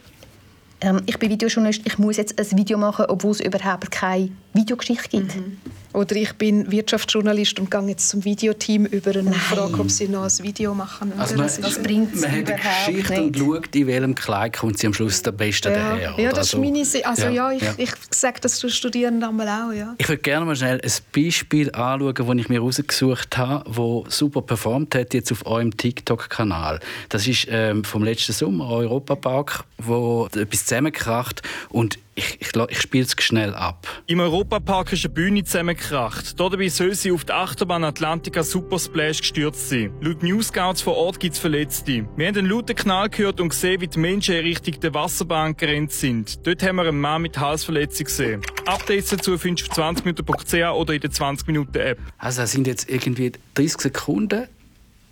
ähm, 0.82 1.02
ich 1.06 1.20
bin 1.20 1.30
Videojournalist, 1.30 1.82
ich 1.86 1.98
muss 1.98 2.18
jetzt 2.18 2.40
ein 2.40 2.58
Video 2.58 2.78
machen, 2.78 3.06
obwohl 3.10 3.32
es 3.32 3.42
überhaupt 3.42 3.92
keine 3.92 4.32
Videogeschichte 4.54 5.10
gibt. 5.10 5.36
Mhm. 5.36 5.58
Oder 5.96 6.16
ich 6.18 6.34
bin 6.34 6.70
Wirtschaftsjournalist 6.72 7.60
und 7.60 7.72
gehe 7.72 7.82
jetzt 7.88 8.10
zum 8.10 8.26
Videoteam 8.26 8.86
über 8.86 9.12
und 9.16 9.26
Nein. 9.26 9.34
frage, 9.34 9.80
ob 9.80 9.90
sie 9.90 10.08
noch 10.10 10.24
ein 10.24 10.44
Video 10.44 10.74
machen. 10.74 11.14
Also 11.18 11.36
Oder 11.36 11.44
man, 11.44 11.48
das 11.48 11.60
das 11.62 11.82
bringt's 11.82 12.22
man 12.22 12.32
hat 12.32 12.38
eine 12.38 12.42
überhaupt 12.42 12.86
Geschichte 12.86 13.14
nicht. 13.14 13.40
und 13.42 13.56
schaut, 13.56 13.76
in 13.76 13.88
welchem 13.88 14.16
Kleid 14.16 14.58
kommt 14.58 14.78
sie 14.78 14.88
am 14.88 14.94
Schluss 14.94 15.22
der 15.22 15.32
Beste 15.32 15.70
ja, 15.70 15.76
daher. 15.76 16.16
ja, 16.18 16.30
das 16.32 16.48
ist 16.48 16.54
Also, 16.56 16.60
meine 16.60 16.84
Se 16.86 17.06
Also 17.06 17.28
ja, 17.28 17.52
ich, 17.52 17.62
ja. 17.62 17.74
ich 17.78 17.92
sage 18.12 18.40
das 18.42 18.58
zu 18.58 18.70
Studierenden 18.70 19.24
einmal 19.30 19.48
auch, 19.48 19.72
ja. 19.74 19.96
Ich 19.98 20.10
würde 20.10 20.22
gerne 20.22 20.46
mal 20.46 20.56
schnell 20.56 20.82
ein 20.82 20.92
Beispiel 21.14 21.72
anschauen, 21.72 22.14
das 22.14 22.36
ich 22.38 22.50
mir 22.50 22.60
rausgesucht 22.60 23.38
habe, 23.38 24.04
das 24.04 24.18
super 24.18 24.42
performt 24.42 24.96
hat 24.96 25.14
jetzt 25.14 25.32
auf 25.32 25.46
eurem 25.46 25.76
TikTok-Kanal. 25.76 26.80
Das 27.10 27.26
ist 27.26 27.48
ähm, 27.50 27.84
vom 27.84 28.04
letzten 28.04 28.34
Sommer, 28.34 28.70
Europapark, 28.70 29.64
wo 29.78 30.28
etwas 30.36 30.66
zusammenkracht 30.66 31.42
und 31.70 31.98
ich, 32.16 32.40
ich, 32.40 32.56
ich 32.70 32.82
spiele 32.82 33.04
es 33.04 33.14
schnell 33.22 33.54
ab. 33.54 33.88
Im 34.08 34.22
Europapark 34.22 34.94
ist 34.94 35.04
eine 35.04 35.14
Bühne 35.14 35.44
zusammengekracht. 35.44 36.40
Dabei 36.40 36.70
soll 36.70 36.96
sie 36.96 37.12
auf 37.12 37.26
die 37.26 37.34
Achterbahn 37.34 37.84
Atlantica 37.84 38.42
Super 38.42 38.80
Splash 38.80 39.20
gestürzt 39.20 39.70
sein. 39.70 39.92
Laut 40.00 40.24
Newscouts 40.24 40.82
vor 40.82 40.96
Ort 40.96 41.20
gibt 41.20 41.34
es 41.34 41.40
Verletzte. 41.40 42.08
Wir 42.16 42.28
haben 42.28 42.38
einen 42.38 42.50
lauten 42.50 42.76
Knall 42.76 43.10
gehört 43.10 43.42
und 43.42 43.50
gesehen, 43.50 43.82
wie 43.82 43.88
die 43.88 44.00
Menschen 44.00 44.36
in 44.36 44.46
Richtung 44.46 44.80
der 44.80 44.94
Wasserbahn 44.94 45.58
gerannt 45.58 45.92
sind. 45.92 46.48
Dort 46.48 46.64
haben 46.64 46.78
wir 46.78 46.88
einen 46.88 47.02
Mann 47.02 47.22
mit 47.22 47.38
Halsverletzung 47.38 48.06
gesehen. 48.06 48.42
Updates 48.66 49.10
dazu 49.10 49.38
findest 49.38 49.78
du 49.78 49.82
auf 49.82 49.90
20minuten.ch 49.90 50.74
oder 50.74 50.94
in 50.94 51.02
der 51.02 51.12
20-Minuten-App. 51.12 52.00
Also 52.18 52.42
das 52.42 52.52
sind 52.54 52.66
jetzt 52.66 52.90
irgendwie 52.90 53.34
30 53.56 53.82
Sekunden 53.82 54.48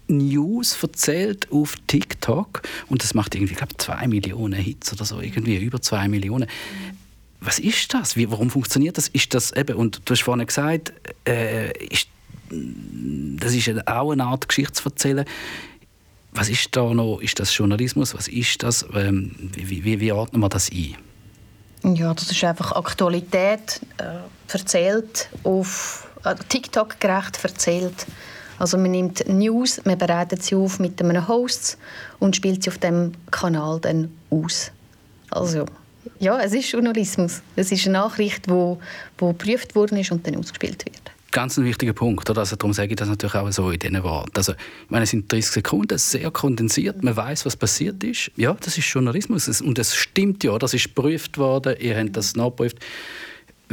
News 0.08 0.78
erzählt 0.82 1.52
auf 1.52 1.76
TikTok 1.88 2.62
und 2.89 3.04
das 3.04 3.13
macht 3.13 3.36
irgendwie, 3.36 3.56
glaube 3.56 3.76
2 3.78 4.08
Millionen 4.08 4.60
Hits 4.60 4.94
oder 4.94 5.06
so, 5.06 5.22
irgendwie 5.22 5.58
über 5.58 5.82
2 5.82 6.08
Millionen. 6.08 6.48
Was 7.39 7.60
ist 7.60 7.94
das? 7.94 8.16
Wie, 8.16 8.30
warum 8.32 8.50
funktioniert 8.50 8.98
das? 8.98 9.08
Ist 9.10 9.34
das 9.34 9.52
eben, 9.52 9.76
und 9.76 10.02
du 10.06 10.13
hast 10.13 10.24
vorhin 10.24 10.46
gesagt, 10.46 10.94
äh, 11.28 11.72
ist, 11.88 12.08
das 12.50 13.54
ist 13.54 13.88
auch 13.88 14.12
eine 14.12 14.24
Art 14.24 14.48
Geschichte 14.48 14.74
zu 14.74 14.89
erzählen. 14.89 15.26
Was 16.32 16.50
ist 16.50 16.76
da 16.76 16.94
noch? 16.94 17.20
Ist 17.20 17.39
das 17.39 17.56
Journalismus? 17.56 18.16
Was 18.16 18.28
ist 18.28 18.63
das? 18.63 18.86
Ähm, 18.94 19.32
wie, 19.56 19.84
wie, 19.84 20.00
wie 20.00 20.12
ordnen 20.12 20.42
wir 20.42 20.50
das 20.50 20.72
ein? 20.72 20.96
Ja, 21.96 22.13
das 22.13 22.32
ist 22.32 22.44
einfach 22.44 22.72
Aktualität 22.72 23.82
äh, 23.98 24.52
erzählt 24.52 25.30
auf 25.44 26.08
äh, 26.24 26.36
TikTok 26.48 27.00
gerecht 27.00 27.44
erzählt. 27.44 28.08
Also 28.60 28.78
man 28.78 28.92
nimmt 28.92 29.28
News, 29.28 29.82
man 29.86 29.98
bereitet 29.98 30.44
sie 30.44 30.56
auf 30.56 30.80
mit 30.80 31.02
einem 31.02 31.28
Host 31.28 31.78
und 32.20 32.36
spielt 32.36 32.63
sie 32.63 32.70
auf 32.70 32.78
dem 32.78 33.12
Kanal 33.32 33.80
dann 33.80 34.12
aus. 34.30 34.72
Also 35.32 35.66
ja, 36.20 36.39
es 36.39 36.54
ist 36.54 36.72
Journalismus. 36.72 37.42
Es 37.56 37.72
ist 37.72 37.86
eine 37.86 37.94
Nachricht, 37.94 38.50
wo, 38.50 38.80
wo 39.18 39.30
geprüft 39.34 39.76
worden 39.76 39.98
ist 39.98 40.12
und 40.12 40.26
dann 40.28 40.36
ausgespielt 40.36 40.86
wird. 40.86 41.02
ganz 41.32 41.58
ein 41.58 41.66
wichtiger 41.66 41.94
Punkt. 41.94 42.30
Oder? 42.30 42.42
Also 42.42 42.56
darum 42.56 42.74
sage 42.74 42.89
ich 42.92 42.96
das 42.96 43.08
natürlich 43.10 43.34
auch 43.36 43.50
so 43.52 43.72
in 43.72 43.80
diesen 43.80 44.04
Worten. 44.04 44.32
Also, 44.36 44.52
ich 44.52 44.89
meine, 44.89 45.04
es 45.06 45.10
sind 45.10 45.32
30 45.32 45.50
Sekunden, 45.52 45.98
sehr 45.98 46.30
kondensiert. 46.30 47.04
Man 47.04 47.16
weiß, 47.16 47.46
was 47.48 47.56
passiert 47.58 48.04
ist. 48.04 48.30
Ja, 48.36 48.56
das 48.60 48.78
ist 48.78 48.86
Journalismus. 48.88 49.48
Es- 49.48 49.62
Und 49.62 49.78
das 49.80 49.96
stimmt 49.96 50.44
ja. 50.44 50.58
Das 50.60 50.74
ist 50.76 50.94
geprüft 50.96 51.38
worden. 51.39 51.76
Ihr 51.80 51.98
habt 51.98 52.16
das 52.16 52.36
nachgeprüft. 52.36 52.78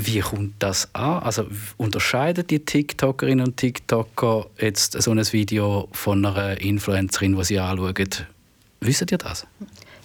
Wie 0.02 0.20
kommt 0.20 0.54
das 0.60 0.88
an? 0.94 1.22
Also 1.22 1.44
unterscheiden 1.76 2.46
die 2.46 2.64
TikTokerinnen 2.64 3.46
und 3.48 3.56
TikToker 3.58 4.46
jetzt 4.58 5.00
so 5.00 5.10
ein 5.10 5.32
Video 5.32 5.88
von 5.92 6.24
einer 6.24 6.58
Influencerin, 6.58 7.36
die 7.36 7.44
sie 7.44 7.58
anschauen? 7.58 8.08
Wisst 8.80 9.10
ihr 9.10 9.18
das? 9.18 9.46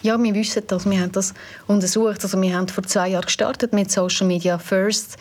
Ja, 0.01 0.21
wir 0.21 0.33
wissen 0.33 0.63
das. 0.67 0.85
Wir 0.85 0.99
haben 0.99 1.13
das 1.13 1.33
untersucht. 1.65 2.23
Also 2.23 2.41
wir 2.41 2.55
haben 2.55 2.67
vor 2.67 2.83
zwei 2.83 3.07
Jahren 3.09 3.25
gestartet 3.25 3.71
mit 3.71 3.89
Social 3.89 4.27
Media 4.27 4.57
First. 4.57 5.15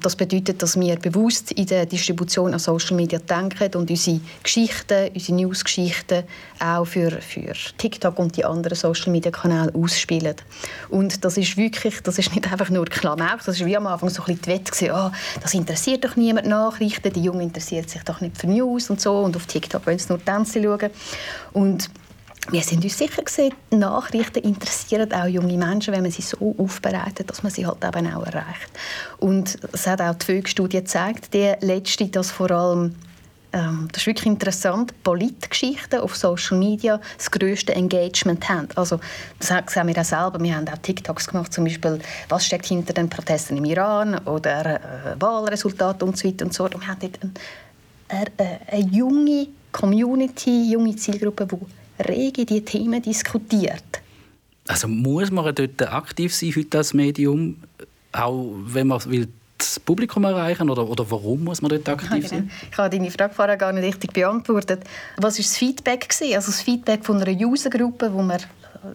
Das 0.00 0.16
bedeutet, 0.16 0.60
dass 0.60 0.78
wir 0.78 0.96
bewusst 0.96 1.52
in 1.52 1.66
der 1.66 1.86
Distribution 1.86 2.52
an 2.52 2.58
Social 2.58 2.96
Media 2.96 3.20
denken 3.20 3.70
und 3.76 3.88
unsere 3.88 4.20
Geschichten, 4.42 5.10
unsere 5.14 5.36
Newsgeschichten 5.36 6.24
auch 6.58 6.84
für, 6.84 7.12
für 7.20 7.52
TikTok 7.76 8.18
und 8.18 8.36
die 8.36 8.44
anderen 8.44 8.76
Social 8.76 9.12
Media 9.12 9.30
Kanäle 9.30 9.72
ausspielen. 9.72 10.34
Und 10.88 11.24
das 11.24 11.36
ist 11.36 11.56
wirklich, 11.56 12.00
das 12.02 12.18
ist 12.18 12.34
nicht 12.34 12.50
einfach 12.50 12.70
nur 12.70 12.86
Klamauk, 12.86 13.38
das 13.46 13.60
ist 13.60 13.66
wie 13.66 13.76
am 13.76 13.86
Anfang 13.86 14.08
so 14.08 14.22
ein 14.22 14.36
bisschen 14.36 14.42
die 14.42 14.50
Wette 14.50 14.92
ah, 14.92 15.12
das 15.40 15.54
interessiert 15.54 16.04
doch 16.04 16.16
niemand 16.16 16.48
Nachrichten, 16.48 17.12
die 17.12 17.22
Jungen 17.22 17.42
interessiert 17.42 17.88
sich 17.88 18.02
doch 18.02 18.20
nicht 18.20 18.36
für 18.36 18.48
News 18.48 18.90
und 18.90 19.00
so 19.00 19.20
und 19.20 19.36
auf 19.36 19.46
TikTok 19.46 19.86
wollen 19.86 20.00
sie 20.00 20.08
nur 20.08 20.24
Tänze 20.24 20.60
schauen. 20.60 20.90
Und 21.52 21.88
wir 22.50 22.62
sind 22.62 22.84
uns 22.84 22.96
sicher 22.96 23.22
gesehen, 23.22 23.54
Nachrichten 23.70 24.40
interessieren 24.40 25.12
auch 25.12 25.26
junge 25.26 25.56
Menschen, 25.56 25.92
wenn 25.92 26.02
man 26.02 26.10
sie 26.10 26.22
so 26.22 26.54
aufbereitet, 26.58 27.28
dass 27.28 27.42
man 27.42 27.52
sie 27.52 27.66
halt 27.66 27.84
eben 27.84 28.12
auch 28.12 28.24
erreicht. 28.24 28.70
Und 29.18 29.58
es 29.72 29.86
hat 29.86 30.00
auch 30.00 30.14
die 30.14 30.24
Vögel-Studie 30.24 30.78
gezeigt, 30.78 31.34
die 31.34 31.54
letzte, 31.60 32.06
dass 32.08 32.30
vor 32.30 32.50
allem 32.50 32.94
ähm, 33.52 33.88
das 33.92 34.02
ist 34.02 34.06
wirklich 34.06 34.26
interessant, 34.26 34.92
Politgeschichten 35.02 36.00
auf 36.00 36.14
Social 36.16 36.58
Media 36.58 37.00
das 37.16 37.30
grösste 37.30 37.74
Engagement 37.74 38.46
haben. 38.48 38.68
Also, 38.74 39.00
das 39.38 39.48
sehen 39.48 39.86
wir 39.86 39.98
auch 39.98 40.04
selber. 40.04 40.38
Wir 40.40 40.54
haben 40.54 40.68
auch 40.68 40.78
TikToks 40.78 41.28
gemacht, 41.28 41.52
zum 41.52 41.64
Beispiel, 41.64 41.98
was 42.28 42.44
steckt 42.44 42.66
hinter 42.66 42.92
den 42.92 43.08
Protesten 43.08 43.56
im 43.56 43.64
Iran 43.64 44.18
oder 44.26 44.76
äh, 44.76 44.80
Wahlresultate 45.18 46.04
und 46.04 46.18
so 46.18 46.28
weiter 46.28 46.44
und 46.44 46.52
so. 46.52 46.64
Und 46.64 46.80
wir 46.80 46.88
haben 46.88 47.00
dort 47.00 47.18
eine, 48.08 48.26
eine, 48.38 48.60
eine 48.70 48.90
junge 48.90 49.48
Community, 49.72 50.70
junge 50.70 50.96
Zielgruppe, 50.96 51.46
die 51.46 51.56
rege 52.06 52.44
die 52.44 52.64
Themen 52.64 53.02
diskutiert. 53.02 54.02
Also 54.66 54.86
muss 54.86 55.30
man 55.30 55.54
dort 55.54 55.82
aktiv 55.82 56.34
sein 56.34 56.52
heute 56.54 56.78
als 56.78 56.92
Medium, 56.92 57.56
auch 58.12 58.50
wenn 58.66 58.88
man 58.88 59.04
will 59.06 59.28
das 59.56 59.80
Publikum 59.80 60.24
erreichen 60.24 60.70
oder, 60.70 60.88
oder 60.88 61.10
warum 61.10 61.44
muss 61.44 61.60
man 61.60 61.70
dort 61.70 61.88
aktiv 61.88 62.28
sein? 62.28 62.50
Ich 62.70 62.78
habe 62.78 62.90
deine 62.90 63.10
Frage 63.10 63.34
vorher 63.34 63.56
gar 63.56 63.72
nicht 63.72 63.84
richtig 63.84 64.12
beantwortet. 64.12 64.84
Was 65.16 65.36
war 65.36 65.42
das 65.42 65.56
Feedback? 65.56 66.08
Gewesen? 66.08 66.34
Also 66.34 66.52
das 66.52 66.60
Feedback 66.60 67.04
von 67.04 67.20
einer 67.20 67.46
Usergruppe, 67.46 68.12
wo 68.12 68.22
wir 68.22 68.38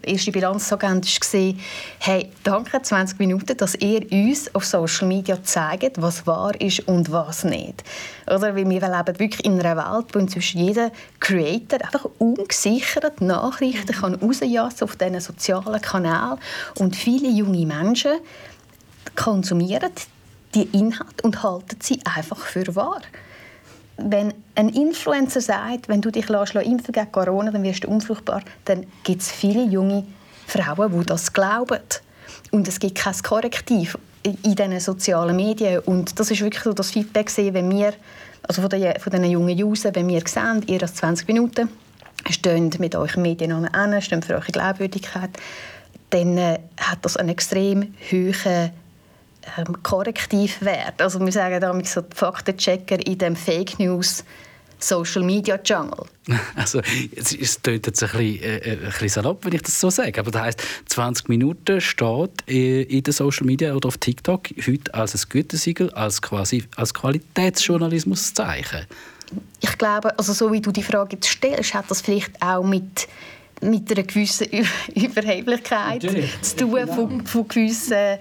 erste 0.02 0.32
Bilanz 0.32 0.70
so 0.70 0.78
geben, 0.78 1.02
war, 1.04 1.54
hey, 2.00 2.30
danke 2.44 2.82
20 2.82 3.20
Minuten, 3.20 3.58
dass 3.58 3.76
ihr 3.76 4.12
uns 4.12 4.54
auf 4.54 4.66
Social 4.66 5.08
Media 5.08 5.42
zeigt, 5.44 6.02
was 6.02 6.26
wahr 6.28 6.60
ist 6.60 6.88
und 6.88 7.12
was 7.12 7.44
nicht. 7.44 7.84
Oder? 8.28 8.56
Weil 8.56 8.70
wir 8.70 8.82
leben 8.82 9.20
wirklich 9.20 9.46
in 9.46 9.60
einer 9.60 9.78
Welt, 9.78 10.08
wo 10.14 10.20
inzwischen 10.20 10.60
jeder 10.60 10.92
Creator 11.20 11.80
einfach 11.84 12.06
ungesichert 12.18 13.22
Nachrichten 13.22 13.94
kann 13.94 14.22
auf 14.22 14.96
diesen 14.96 15.20
sozialen 15.20 15.82
Kanälen 15.82 16.38
und 16.76 16.96
viele 16.96 17.30
junge 17.30 17.66
Menschen 17.66 18.14
konsumieren 19.16 19.92
die 20.56 20.70
Inhalte 20.78 21.24
und 21.24 21.42
halten 21.44 21.78
sie 21.82 22.00
einfach 22.06 22.38
für 22.38 22.76
wahr. 22.76 23.02
Wenn 24.06 24.34
ein 24.56 24.70
Influencer 24.70 25.42
sagt, 25.42 25.88
wenn 25.88 26.02
du 26.02 26.12
dich 26.12 26.30
lässt, 26.30 26.56
impfen 26.56 26.92
gegen 26.92 27.12
Corona, 27.12 27.52
dann 27.52 27.64
wirst 27.64 27.84
du 27.84 27.88
unfruchtbar, 27.88 28.42
dann 28.66 28.86
gibt 29.04 29.22
es 29.22 29.32
viele 29.32 29.64
junge 29.64 30.06
Frauen, 30.48 31.00
die 31.00 31.06
das 31.06 31.32
glauben. 31.32 31.80
Und 32.52 32.68
es 32.68 32.80
gibt 32.80 32.96
kein 32.96 33.16
Korrektiv 33.24 33.98
in 34.24 34.38
diesen 34.44 34.80
sozialen 34.80 35.36
Medien. 35.36 35.80
Und 35.80 36.20
das 36.20 36.32
ist 36.32 36.42
wirklich 36.42 36.64
so 36.64 36.74
das 36.74 36.92
Feedback, 36.92 37.32
wenn 37.38 37.70
wir, 37.70 37.94
also 38.48 38.62
von 38.62 38.70
den, 38.70 39.00
von 39.00 39.12
den 39.12 39.26
jungen 39.26 39.62
User, 39.62 39.94
wenn 39.96 40.08
wir 40.08 40.22
sehen, 40.26 40.64
ihr 40.68 40.82
als 40.82 40.96
20 40.96 41.28
Minuten, 41.28 41.70
steht 42.30 42.80
mit 42.80 42.96
euren 42.96 43.22
Mediennamen 43.22 43.74
an, 43.74 44.02
steht 44.02 44.26
für 44.26 44.36
eure 44.36 44.52
Glaubwürdigkeit, 44.52 45.32
dann 46.10 46.38
äh, 46.38 46.60
hat 46.80 47.00
das 47.02 47.18
einen 47.18 47.30
extrem 47.30 47.94
hohen 48.12 48.72
ähm, 49.58 49.82
Korrektivwert. 49.84 51.02
Also 51.02 51.20
wir 51.20 51.32
sagen 51.32 51.60
damit 51.60 51.88
so 51.88 52.02
Faktenchecker 52.14 53.06
in 53.06 53.18
dem 53.18 53.36
Fake 53.36 53.80
News 53.80 54.24
Social 54.84 55.24
Media 55.24 55.60
Jungle. 55.64 56.06
Also, 56.56 56.82
es, 57.16 57.34
es 57.34 57.62
klingt 57.62 57.88
jetzt 57.88 58.04
ein 58.04 58.10
bisschen, 58.10 58.44
äh, 58.44 58.72
ein 58.72 58.80
bisschen 58.80 59.10
salopp, 59.10 59.46
wenn 59.46 59.54
ich 59.54 59.62
das 59.62 59.80
so 59.80 59.90
sage. 59.90 60.20
Aber 60.20 60.32
das 60.32 60.42
heisst, 60.42 60.64
20 60.88 61.30
Minuten 61.30 61.82
steht 61.82 62.48
äh, 62.48 62.84
in 62.84 63.04
den 63.04 63.14
Social 63.14 63.46
Media 63.46 63.74
oder 63.74 63.88
auf 63.88 63.98
TikTok 63.98 64.50
heute 64.66 64.94
als 64.94 65.16
ein 65.16 65.30
Gütesiegel, 65.30 65.90
als 65.92 66.22
quasi 66.22 66.64
als 66.76 66.94
Qualitätsjournalismuszeichen. 66.94 68.86
Ich 69.62 69.78
glaube, 69.78 70.18
also 70.18 70.34
so 70.34 70.52
wie 70.52 70.62
du 70.62 70.72
die 70.72 70.84
Frage 70.84 71.16
jetzt 71.16 71.28
stellst, 71.28 71.74
hat 71.74 71.90
das 71.90 72.02
vielleicht 72.02 72.42
auch 72.42 72.64
mit 72.64 73.08
mit 73.62 73.90
einer 73.92 74.04
gewissen 74.04 74.48
Überheblichkeit 74.96 76.04
Natürlich. 76.04 76.42
zu 76.42 76.58
tun 76.58 76.88
von, 76.88 77.26
von 77.26 77.48
gewissen 77.48 78.20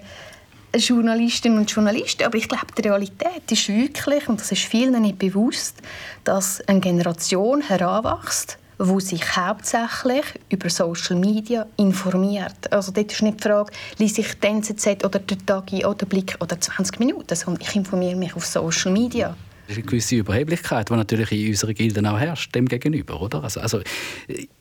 Journalistinnen 0.75 1.59
und 1.59 1.71
Journalisten. 1.71 2.23
Aber 2.23 2.37
ich 2.37 2.47
glaube, 2.47 2.67
die 2.77 2.81
Realität 2.81 3.51
ist 3.51 3.67
wirklich, 3.69 4.27
und 4.27 4.39
das 4.39 4.51
ist 4.51 4.63
vielen 4.63 5.01
nicht 5.01 5.19
bewusst, 5.19 5.77
dass 6.23 6.61
eine 6.67 6.79
Generation 6.79 7.61
heranwächst, 7.61 8.57
wo 8.79 8.99
sich 8.99 9.37
hauptsächlich 9.37 10.25
über 10.49 10.69
Social 10.69 11.15
Media 11.15 11.65
informiert. 11.77 12.71
Also 12.71 12.91
dort 12.91 13.11
ist 13.11 13.21
nicht 13.21 13.39
die 13.39 13.43
Frage, 13.43 13.71
lese 13.97 14.21
ich 14.21 14.39
die 14.39 14.47
NZZ 14.47 15.05
oder 15.05 15.19
der 15.19 15.37
Tagi 15.45 15.85
oder 15.85 16.05
Blick 16.05 16.37
oder 16.39 16.59
20 16.59 16.99
Minuten, 16.99 17.35
sondern 17.35 17.61
ich 17.61 17.75
informiere 17.75 18.15
mich 18.15 18.35
auf 18.35 18.45
Social 18.45 18.91
Media. 18.91 19.35
Das 19.67 19.77
ist 19.77 19.83
eine 19.83 19.85
gewisse 19.85 20.15
Überheblichkeit, 20.15 20.89
die 20.89 20.93
natürlich 20.93 21.31
in 21.31 21.49
unserer 21.49 21.73
Gilde 21.73 22.09
auch 22.09 22.19
herrscht, 22.19 22.53
dem 22.53 22.67
gegenüber, 22.67 23.21
oder? 23.21 23.43
Also, 23.43 23.61
also 23.61 23.81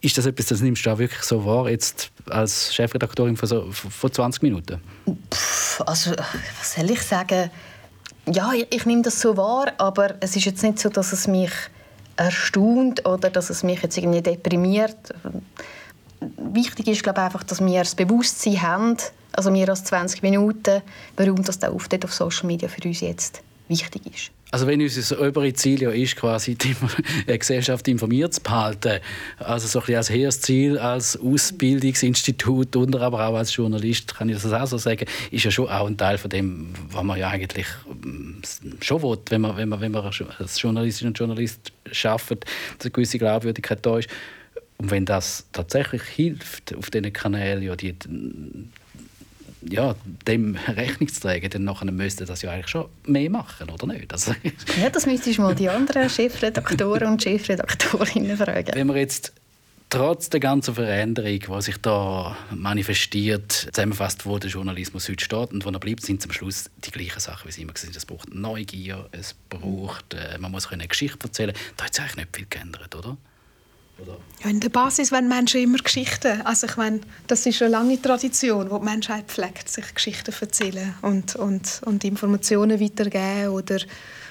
ist 0.01 0.17
das 0.17 0.27
etwas, 0.27 0.47
das 0.47 0.61
nimmst 0.61 0.87
du 0.87 0.91
auch 0.91 0.99
wirklich 0.99 1.23
so 1.23 1.45
wahr, 1.45 1.69
jetzt 1.69 2.13
als 2.31 2.73
Chefredaktorin 2.73 3.37
von, 3.37 3.49
so, 3.49 3.73
von 3.73 4.13
20 4.13 4.43
Minuten? 4.43 4.81
Pff, 5.33 5.81
also, 5.81 6.13
was 6.13 6.75
soll 6.75 6.91
ich 6.91 7.03
sagen? 7.03 7.51
Ja, 8.27 8.53
ich, 8.55 8.69
ich 8.71 8.87
nehme 8.87 9.03
das 9.03 9.21
so 9.21 9.37
wahr, 9.37 9.73
aber 9.79 10.15
es 10.21 10.37
ist 10.37 10.45
jetzt 10.45 10.63
nicht 10.63 10.79
so, 10.79 10.89
dass 10.89 11.13
es 11.13 11.27
mich 11.27 11.51
erstaunt 12.17 13.07
oder 13.07 13.31
dass 13.31 13.51
es 13.51 13.65
mich 13.65 13.83
jetzt 13.83 13.97
irgendwie 13.97 14.23
deprimiert. 14.23 14.97
Wichtig 16.21 16.87
ist, 16.87 17.03
glaube 17.03 17.21
ich, 17.21 17.25
einfach, 17.25 17.43
dass 17.43 17.61
wir 17.61 17.81
das 17.81 17.97
Bewusstsein 17.97 18.63
haben, 18.63 18.97
also 19.33 19.51
mehr 19.51 19.69
als 19.69 19.83
20 19.85 20.23
Minuten, 20.23 20.83
warum 21.17 21.43
das 21.43 21.61
auf 21.65 22.13
Social 22.13 22.47
Media 22.47 22.69
für 22.69 22.87
uns 22.87 23.01
jetzt 23.01 23.43
wichtig 23.69 24.03
ist. 24.07 24.31
Also 24.53 24.67
wenn 24.67 24.83
unser 24.83 25.19
oberes 25.19 25.55
Ziel 25.55 25.81
ja 25.81 25.91
ist, 25.91 26.15
quasi 26.15 26.57
die 26.57 26.77
Gesellschaft 27.39 27.89
informiert 27.89 28.35
zu 28.35 28.43
behalten, 28.43 29.01
also 29.39 29.67
so 29.67 29.83
ein 29.83 29.97
als 29.97 30.11
hehres 30.11 30.43
Ziel, 30.43 30.79
als 30.79 31.19
Ausbildungsinstitut 31.19 32.77
und 32.77 32.95
aber 32.95 33.27
auch 33.27 33.35
als 33.35 33.57
Journalist, 33.57 34.15
kann 34.15 34.29
ich 34.29 34.35
das 34.43 34.53
auch 34.53 34.67
so 34.67 34.77
sagen, 34.77 35.07
ist 35.31 35.45
ja 35.45 35.51
schon 35.51 35.69
auch 35.69 35.87
ein 35.87 35.97
Teil 35.97 36.19
von 36.19 36.29
dem, 36.29 36.75
was 36.91 37.03
man 37.03 37.19
ja 37.19 37.31
eigentlich 37.31 37.67
mm, 37.87 38.43
schon 38.83 39.03
will, 39.03 39.19
wenn 39.31 39.41
man, 39.41 39.57
wenn 39.57 39.71
man, 39.71 39.81
wenn 39.81 39.91
man 39.91 40.05
als 40.39 40.61
Journalistin 40.61 41.09
und 41.09 41.19
Journalist 41.19 41.73
schafft, 41.91 42.33
dass 42.33 42.85
eine 42.85 42.91
gewisse 42.91 43.19
Glaubwürdigkeit 43.19 43.79
da 43.81 43.99
ist. 43.99 44.11
Und 44.77 44.91
wenn 44.91 45.07
das 45.07 45.47
tatsächlich 45.53 46.03
hilft, 46.03 46.77
auf 46.77 46.91
diesen 46.91 47.11
Kanälen 47.15 47.63
ja 47.63 47.75
die 47.75 47.95
ja, 49.69 49.95
dem 50.27 50.57
Rechnung 50.69 51.09
zu 51.09 51.21
tragen, 51.21 51.49
dann 51.51 51.65
nachher 51.65 51.91
müsste 51.91 52.25
das 52.25 52.43
ja 52.43 52.51
eigentlich 52.51 52.69
schon 52.69 52.87
mehr 53.07 53.31
machen, 53.31 53.71
oder 53.71 53.87
nicht? 53.87 54.13
Also, 54.13 54.35
ja, 54.81 54.91
das 54.91 55.07
müsstest 55.07 55.39
du 55.39 55.43
mal 55.43 55.55
die 55.55 55.69
anderen 55.69 56.09
Chefredaktoren 56.09 57.09
und 57.09 57.23
Chefredaktorinnen 57.23 58.37
fragen. 58.37 58.73
Wenn 58.75 58.89
wir 58.89 58.97
jetzt 58.97 59.33
trotz 59.93 60.31
der 60.31 60.41
ganzen 60.41 60.75
Veränderung, 60.75 61.39
die 61.39 61.63
sich 61.63 61.77
da 61.77 62.37
manifestiert, 62.51 63.53
zusammenfasst, 63.53 64.25
wo 64.25 64.39
der 64.39 64.51
Journalismus 64.51 65.09
heute 65.09 65.23
steht 65.23 65.53
und 65.53 65.65
wo 65.67 65.71
er 65.71 65.79
bleibt, 65.79 66.03
sind 66.03 66.23
zum 66.23 66.33
Schluss 66.33 66.71
die 66.85 66.91
gleichen 66.91 67.21
Sachen, 67.21 67.45
wie 67.45 67.51
es 67.51 67.59
immer 67.59 67.75
sind. 67.77 67.95
Es 67.95 68.07
braucht 68.07 68.35
Neugier, 68.35 69.09
es 69.13 69.35
braucht, 69.51 70.15
äh, 70.15 70.39
man 70.39 70.51
muss 70.51 70.67
eine 70.69 70.89
Geschichte 70.89 71.19
erzählen. 71.25 71.53
Da 71.77 71.85
hat 71.85 71.95
sich 71.95 72.03
eigentlich 72.03 72.17
nicht 72.17 72.37
viel 72.37 72.47
geändert, 72.49 72.95
oder? 72.95 73.19
Ja, 74.43 74.51
in 74.51 74.61
der 74.61 74.71
Basis 74.71 75.13
wollen 75.13 75.29
Menschen 75.29 75.63
immer 75.63 75.79
Geschichten. 75.79 76.43
Also 76.43 76.67
ich 76.67 76.77
meine, 76.77 77.01
das 77.27 77.47
ist 77.47 77.63
eine 77.63 77.71
lange 77.71 78.01
Tradition, 78.01 78.71
wo 78.71 78.79
die 78.79 78.85
Menschheit 78.85 79.27
pflegt, 79.29 79.69
sich 79.69 79.95
Geschichten 79.95 80.35
erzählen 80.39 80.95
und, 81.03 81.37
und, 81.37 81.81
und 81.85 82.03
Informationen 82.05 82.81
weitergeben 82.81 83.49
oder, 83.49 83.79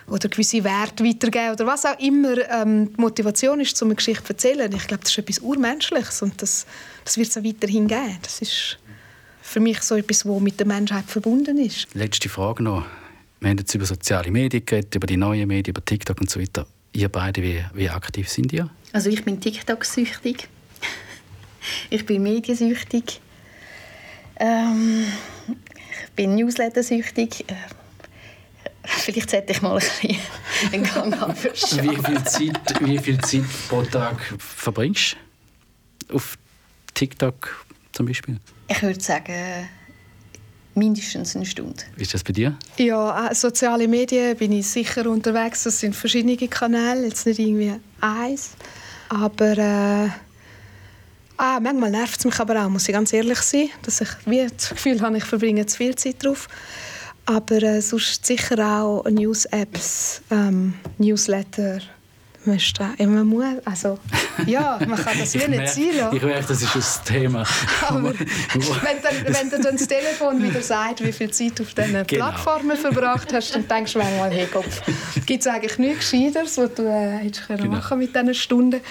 oder 0.08 0.28
gewisse 0.28 0.64
Werte 0.64 1.06
weitergeben 1.06 1.54
oder 1.54 1.66
was 1.66 1.86
auch 1.86 1.98
immer 2.00 2.38
ähm, 2.50 2.94
die 2.94 3.02
Motivation 3.02 3.62
ist, 3.62 3.82
um 3.82 3.90
eine 3.90 3.96
Geschichte 3.96 4.24
zu 4.24 4.34
erzählen. 4.34 4.72
Ich 4.74 4.88
glaube, 4.88 5.04
das 5.04 5.12
ist 5.12 5.18
etwas 5.18 5.40
Urmenschliches 5.40 6.22
und 6.22 6.42
das, 6.42 6.66
das 7.06 7.18
wird 7.18 7.30
es 7.30 7.38
auch 7.38 7.44
weiterhin 7.44 7.88
geben. 7.88 8.18
Das 8.22 8.42
ist 8.42 8.78
für 9.42 9.60
mich 9.60 9.82
so 9.82 9.96
etwas, 9.96 10.26
was 10.26 10.42
mit 10.42 10.60
der 10.60 10.68
Menschheit 10.68 11.06
verbunden 11.06 11.58
ist. 11.58 11.88
Letzte 11.94 12.28
Frage 12.30 12.64
noch. 12.64 12.86
Wir 13.40 13.50
haben 13.50 13.58
jetzt 13.58 13.74
über 13.74 13.86
soziale 13.86 14.30
Medien 14.30 14.66
geredet, 14.66 14.94
über 14.94 15.08
die 15.08 15.18
neuen 15.18 15.48
Medien, 15.48 15.74
über 15.74 15.84
TikTok 15.84 16.20
und 16.22 16.30
so 16.30 16.40
weiter. 16.40 16.68
Ihr 16.94 17.10
beide, 17.10 17.42
wie, 17.42 17.64
wie 17.74 17.90
aktiv 17.90 18.30
sind 18.30 18.54
ihr? 18.54 18.70
Also 18.94 19.10
ich 19.10 19.24
bin 19.24 19.40
TikTok-süchtig. 19.40 20.48
ich 21.90 22.06
bin 22.06 22.24
mediensüchtig. 22.24 23.22
Ähm, 24.38 25.06
ich 26.06 26.12
bin 26.16 26.36
Newsletter-süchtig. 26.36 27.46
Äh, 27.50 27.56
vielleicht 28.84 29.30
sollte 29.30 29.54
ich 29.54 29.62
mal 29.62 29.74
ein 29.74 29.80
bisschen 29.80 30.18
einen 30.74 30.84
Gang 30.84 31.36
wie 31.84 31.96
viel 31.96 32.24
Zeit, 32.24 32.82
Wie 32.82 32.98
viel 32.98 33.20
Zeit 33.20 33.44
pro 33.70 33.84
Tag 33.84 34.18
verbringst 34.40 35.16
du 36.08 36.16
auf 36.16 36.38
TikTok 36.94 37.66
zum 37.94 38.08
Beispiel? 38.08 38.40
Ich 38.68 38.82
würde 38.82 39.02
sagen, 39.02 39.70
mindestens 40.76 41.36
eine 41.36 41.46
Stunde. 41.46 41.84
Wie 41.96 42.04
ist 42.04 42.14
das 42.14 42.24
bei 42.24 42.34
dir? 42.34 42.58
Ja, 42.78 43.28
äh, 43.28 43.36
soziale 43.36 43.88
Medien 43.88 44.38
bin 44.38 44.52
ich 44.52 44.68
sicher 44.68 45.10
unterwegs. 45.10 45.64
Das 45.64 45.80
sind 45.80 45.96
verschiedene 45.96 46.36
Kanäle, 46.36 47.06
jetzt 47.06 47.26
nicht 47.26 47.40
irgendwie 47.40 47.74
eins. 48.00 48.52
Aber 49.10 49.58
äh, 49.58 50.10
ah, 51.38 51.60
manchmal 51.60 51.92
nervt 51.92 52.20
es 52.20 52.26
mich 52.26 52.40
aber 52.40 52.66
auch, 52.66 52.70
muss 52.70 52.88
ich 52.88 52.94
ganz 52.94 53.12
ehrlich 53.14 53.40
sein, 53.40 53.70
dass 53.84 54.02
ich 54.02 54.10
wie 54.26 54.48
das 54.48 54.70
Gefühl 54.70 55.02
habe, 55.02 55.18
ich 55.18 55.26
verbringe 55.26 55.66
zu 55.66 55.78
viel 55.78 55.96
Zeit 55.96 56.24
drauf. 56.24 56.48
Aber 57.26 57.62
äh, 57.62 57.82
sonst 57.82 58.26
sicher 58.26 58.60
auch 58.60 59.04
News-Apps, 59.10 60.22
ähm, 60.32 60.74
Newsletter, 60.98 61.80
immer 62.98 63.24
muss. 63.24 63.46
Also, 63.66 64.00
ja, 64.46 64.80
man 64.88 64.98
kann 64.98 65.18
das 65.20 65.34
wie 65.36 65.48
nicht 65.48 65.68
sein 65.68 65.98
lassen. 65.98 66.16
Ich 66.16 66.24
merke, 66.24 66.48
das 66.48 66.62
ist 66.62 66.76
das 66.76 67.04
Thema. 67.04 67.46
Aber 67.88 68.14
wenn, 68.14 69.02
dann, 69.02 69.36
wenn 69.36 69.50
du 69.50 69.60
dann 69.62 69.78
das 69.78 69.88
Telefon 69.88 70.42
wieder 70.42 70.62
sagt, 70.62 71.04
wie 71.04 71.12
viel 71.12 71.32
Zeit 71.32 71.60
du 71.60 71.64
auf 71.64 71.74
diesen 71.74 71.94
genau. 71.94 72.06
Plattformen 72.06 72.78
verbracht 72.78 73.34
hast, 73.34 73.56
dann 73.56 73.68
denkst 73.68 73.94
du 73.94 74.00
manchmal, 74.00 74.32
hey 74.32 74.48
Kopf, 74.48 74.82
gibt 75.26 75.42
es 75.42 75.48
eigentlich 75.48 75.78
nichts 75.78 76.12
Gescheiteres, 76.12 76.58
was 76.58 76.74
du 76.74 76.84
äh, 76.84 77.18
hättest 77.20 77.48
genau. 77.48 77.66
machen 77.66 78.00
mit 78.00 78.16
diesen 78.16 78.34
Stunden 78.34 78.82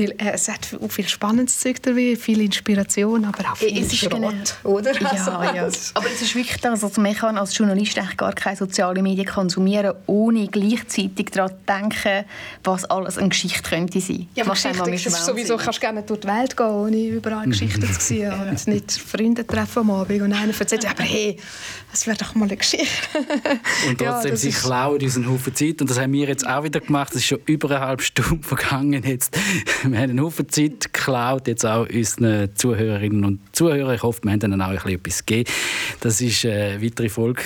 weil, 0.00 0.10
äh, 0.12 0.32
es 0.32 0.48
hat 0.48 0.66
viel 0.88 1.08
spannendes 1.08 1.60
Zeug 1.60 1.82
dabei, 1.82 2.16
viel 2.16 2.40
Inspiration, 2.40 3.24
aber 3.24 3.52
auch 3.52 3.56
viel 3.56 3.82
es 3.82 3.96
Schrott, 3.96 4.12
genau. 4.12 4.32
oder? 4.64 4.98
Ja, 5.00 5.10
also, 5.10 5.30
ja. 5.30 5.68
Aber 5.94 6.06
es 6.06 6.22
ist 6.22 6.34
wirklich 6.34 6.60
das, 6.60 6.82
also 6.82 7.00
man 7.00 7.14
kann 7.14 7.36
als 7.36 7.56
Journalist 7.56 7.98
eigentlich 7.98 8.16
gar 8.16 8.32
keine 8.32 8.56
sozialen 8.56 9.02
Medien 9.02 9.26
konsumieren, 9.26 9.94
ohne 10.06 10.48
gleichzeitig 10.48 11.30
daran 11.30 11.50
zu 11.50 11.56
denken, 11.66 12.24
was 12.64 12.84
alles 12.86 13.18
eine 13.18 13.28
Geschichte 13.28 13.68
könnte 13.68 14.00
sein. 14.00 14.28
Ja, 14.34 14.44
aber 14.44 14.54
Geschichte 14.54 15.08
ist 15.08 15.26
sowieso, 15.26 15.56
kannst 15.56 15.80
gerne 15.80 16.02
durch 16.02 16.20
die 16.20 16.28
Welt 16.28 16.56
gehen, 16.56 16.66
ohne 16.66 16.96
überall 16.96 17.46
Geschichten 17.46 17.82
zu 17.82 18.00
sehen 18.00 18.32
und 18.50 18.66
nicht 18.66 18.92
Freunde 18.92 19.46
treffen 19.46 19.80
am 19.80 19.90
Abend 19.90 20.22
und 20.22 20.32
einer 20.32 20.58
erzählt, 20.58 20.88
aber 20.88 21.02
hey, 21.02 21.36
das 21.90 22.06
wäre 22.06 22.16
doch 22.16 22.34
mal 22.34 22.46
eine 22.46 22.56
Geschichte. 22.56 22.86
und 23.88 23.98
trotzdem, 23.98 24.30
ja, 24.30 24.36
sie 24.36 24.50
klauen 24.50 25.02
uns 25.02 25.16
einen 25.16 25.28
Haufen 25.28 25.54
Zeit 25.54 25.80
und 25.80 25.90
das 25.90 25.98
haben 25.98 26.12
wir 26.12 26.28
jetzt 26.28 26.46
auch 26.46 26.64
wieder 26.64 26.80
gemacht, 26.80 27.10
es 27.10 27.18
ist 27.18 27.26
schon 27.26 27.40
über 27.46 27.70
eine 27.70 27.80
halbe 27.80 28.02
Stunde 28.02 28.46
vergangen 28.46 29.02
jetzt 29.02 29.36
wir 29.92 29.98
haben 29.98 30.10
einen 30.10 30.20
Haufen 30.22 30.48
Zeit 30.48 30.92
geklaut, 30.92 31.46
jetzt 31.46 31.64
auch 31.64 31.88
unseren 31.88 32.54
Zuhörerinnen 32.54 33.24
und 33.24 33.40
Zuhörern. 33.52 33.94
Ich 33.94 34.02
hoffe, 34.02 34.20
wir 34.24 34.32
haben 34.32 34.40
ihnen 34.40 34.62
auch 34.62 34.86
etwas 34.86 35.24
gegeben. 35.24 35.50
Das 36.00 36.20
war 36.22 36.52
eine 36.52 36.82
weitere 36.82 37.08
Folge 37.08 37.42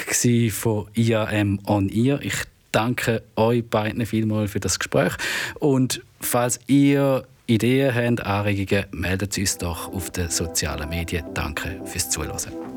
von 0.50 0.86
IAM 0.94 1.60
on 1.66 1.88
Ear. 1.88 2.20
Ich 2.22 2.34
danke 2.72 3.22
euch 3.36 3.64
beiden 3.64 4.04
vielmals 4.06 4.52
für 4.52 4.60
das 4.60 4.78
Gespräch. 4.78 5.12
Und 5.60 6.02
falls 6.20 6.60
ihr 6.66 7.24
Ideen 7.46 7.94
habt, 7.94 8.26
Anregungen, 8.26 8.86
meldet 8.92 9.36
uns 9.38 9.58
doch 9.58 9.92
auf 9.92 10.10
den 10.10 10.30
sozialen 10.30 10.88
Medien. 10.88 11.24
Danke 11.34 11.80
fürs 11.84 12.10
Zuhören. 12.10 12.73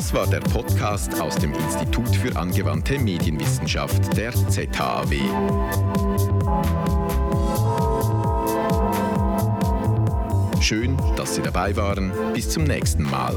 Das 0.00 0.14
war 0.14 0.26
der 0.26 0.40
Podcast 0.40 1.20
aus 1.20 1.36
dem 1.36 1.52
Institut 1.52 2.16
für 2.16 2.34
angewandte 2.34 2.98
Medienwissenschaft 2.98 4.16
der 4.16 4.32
ZHAW. 4.32 5.14
Schön, 10.58 10.96
dass 11.16 11.34
Sie 11.34 11.42
dabei 11.42 11.76
waren. 11.76 12.12
Bis 12.32 12.48
zum 12.48 12.64
nächsten 12.64 13.02
Mal. 13.02 13.36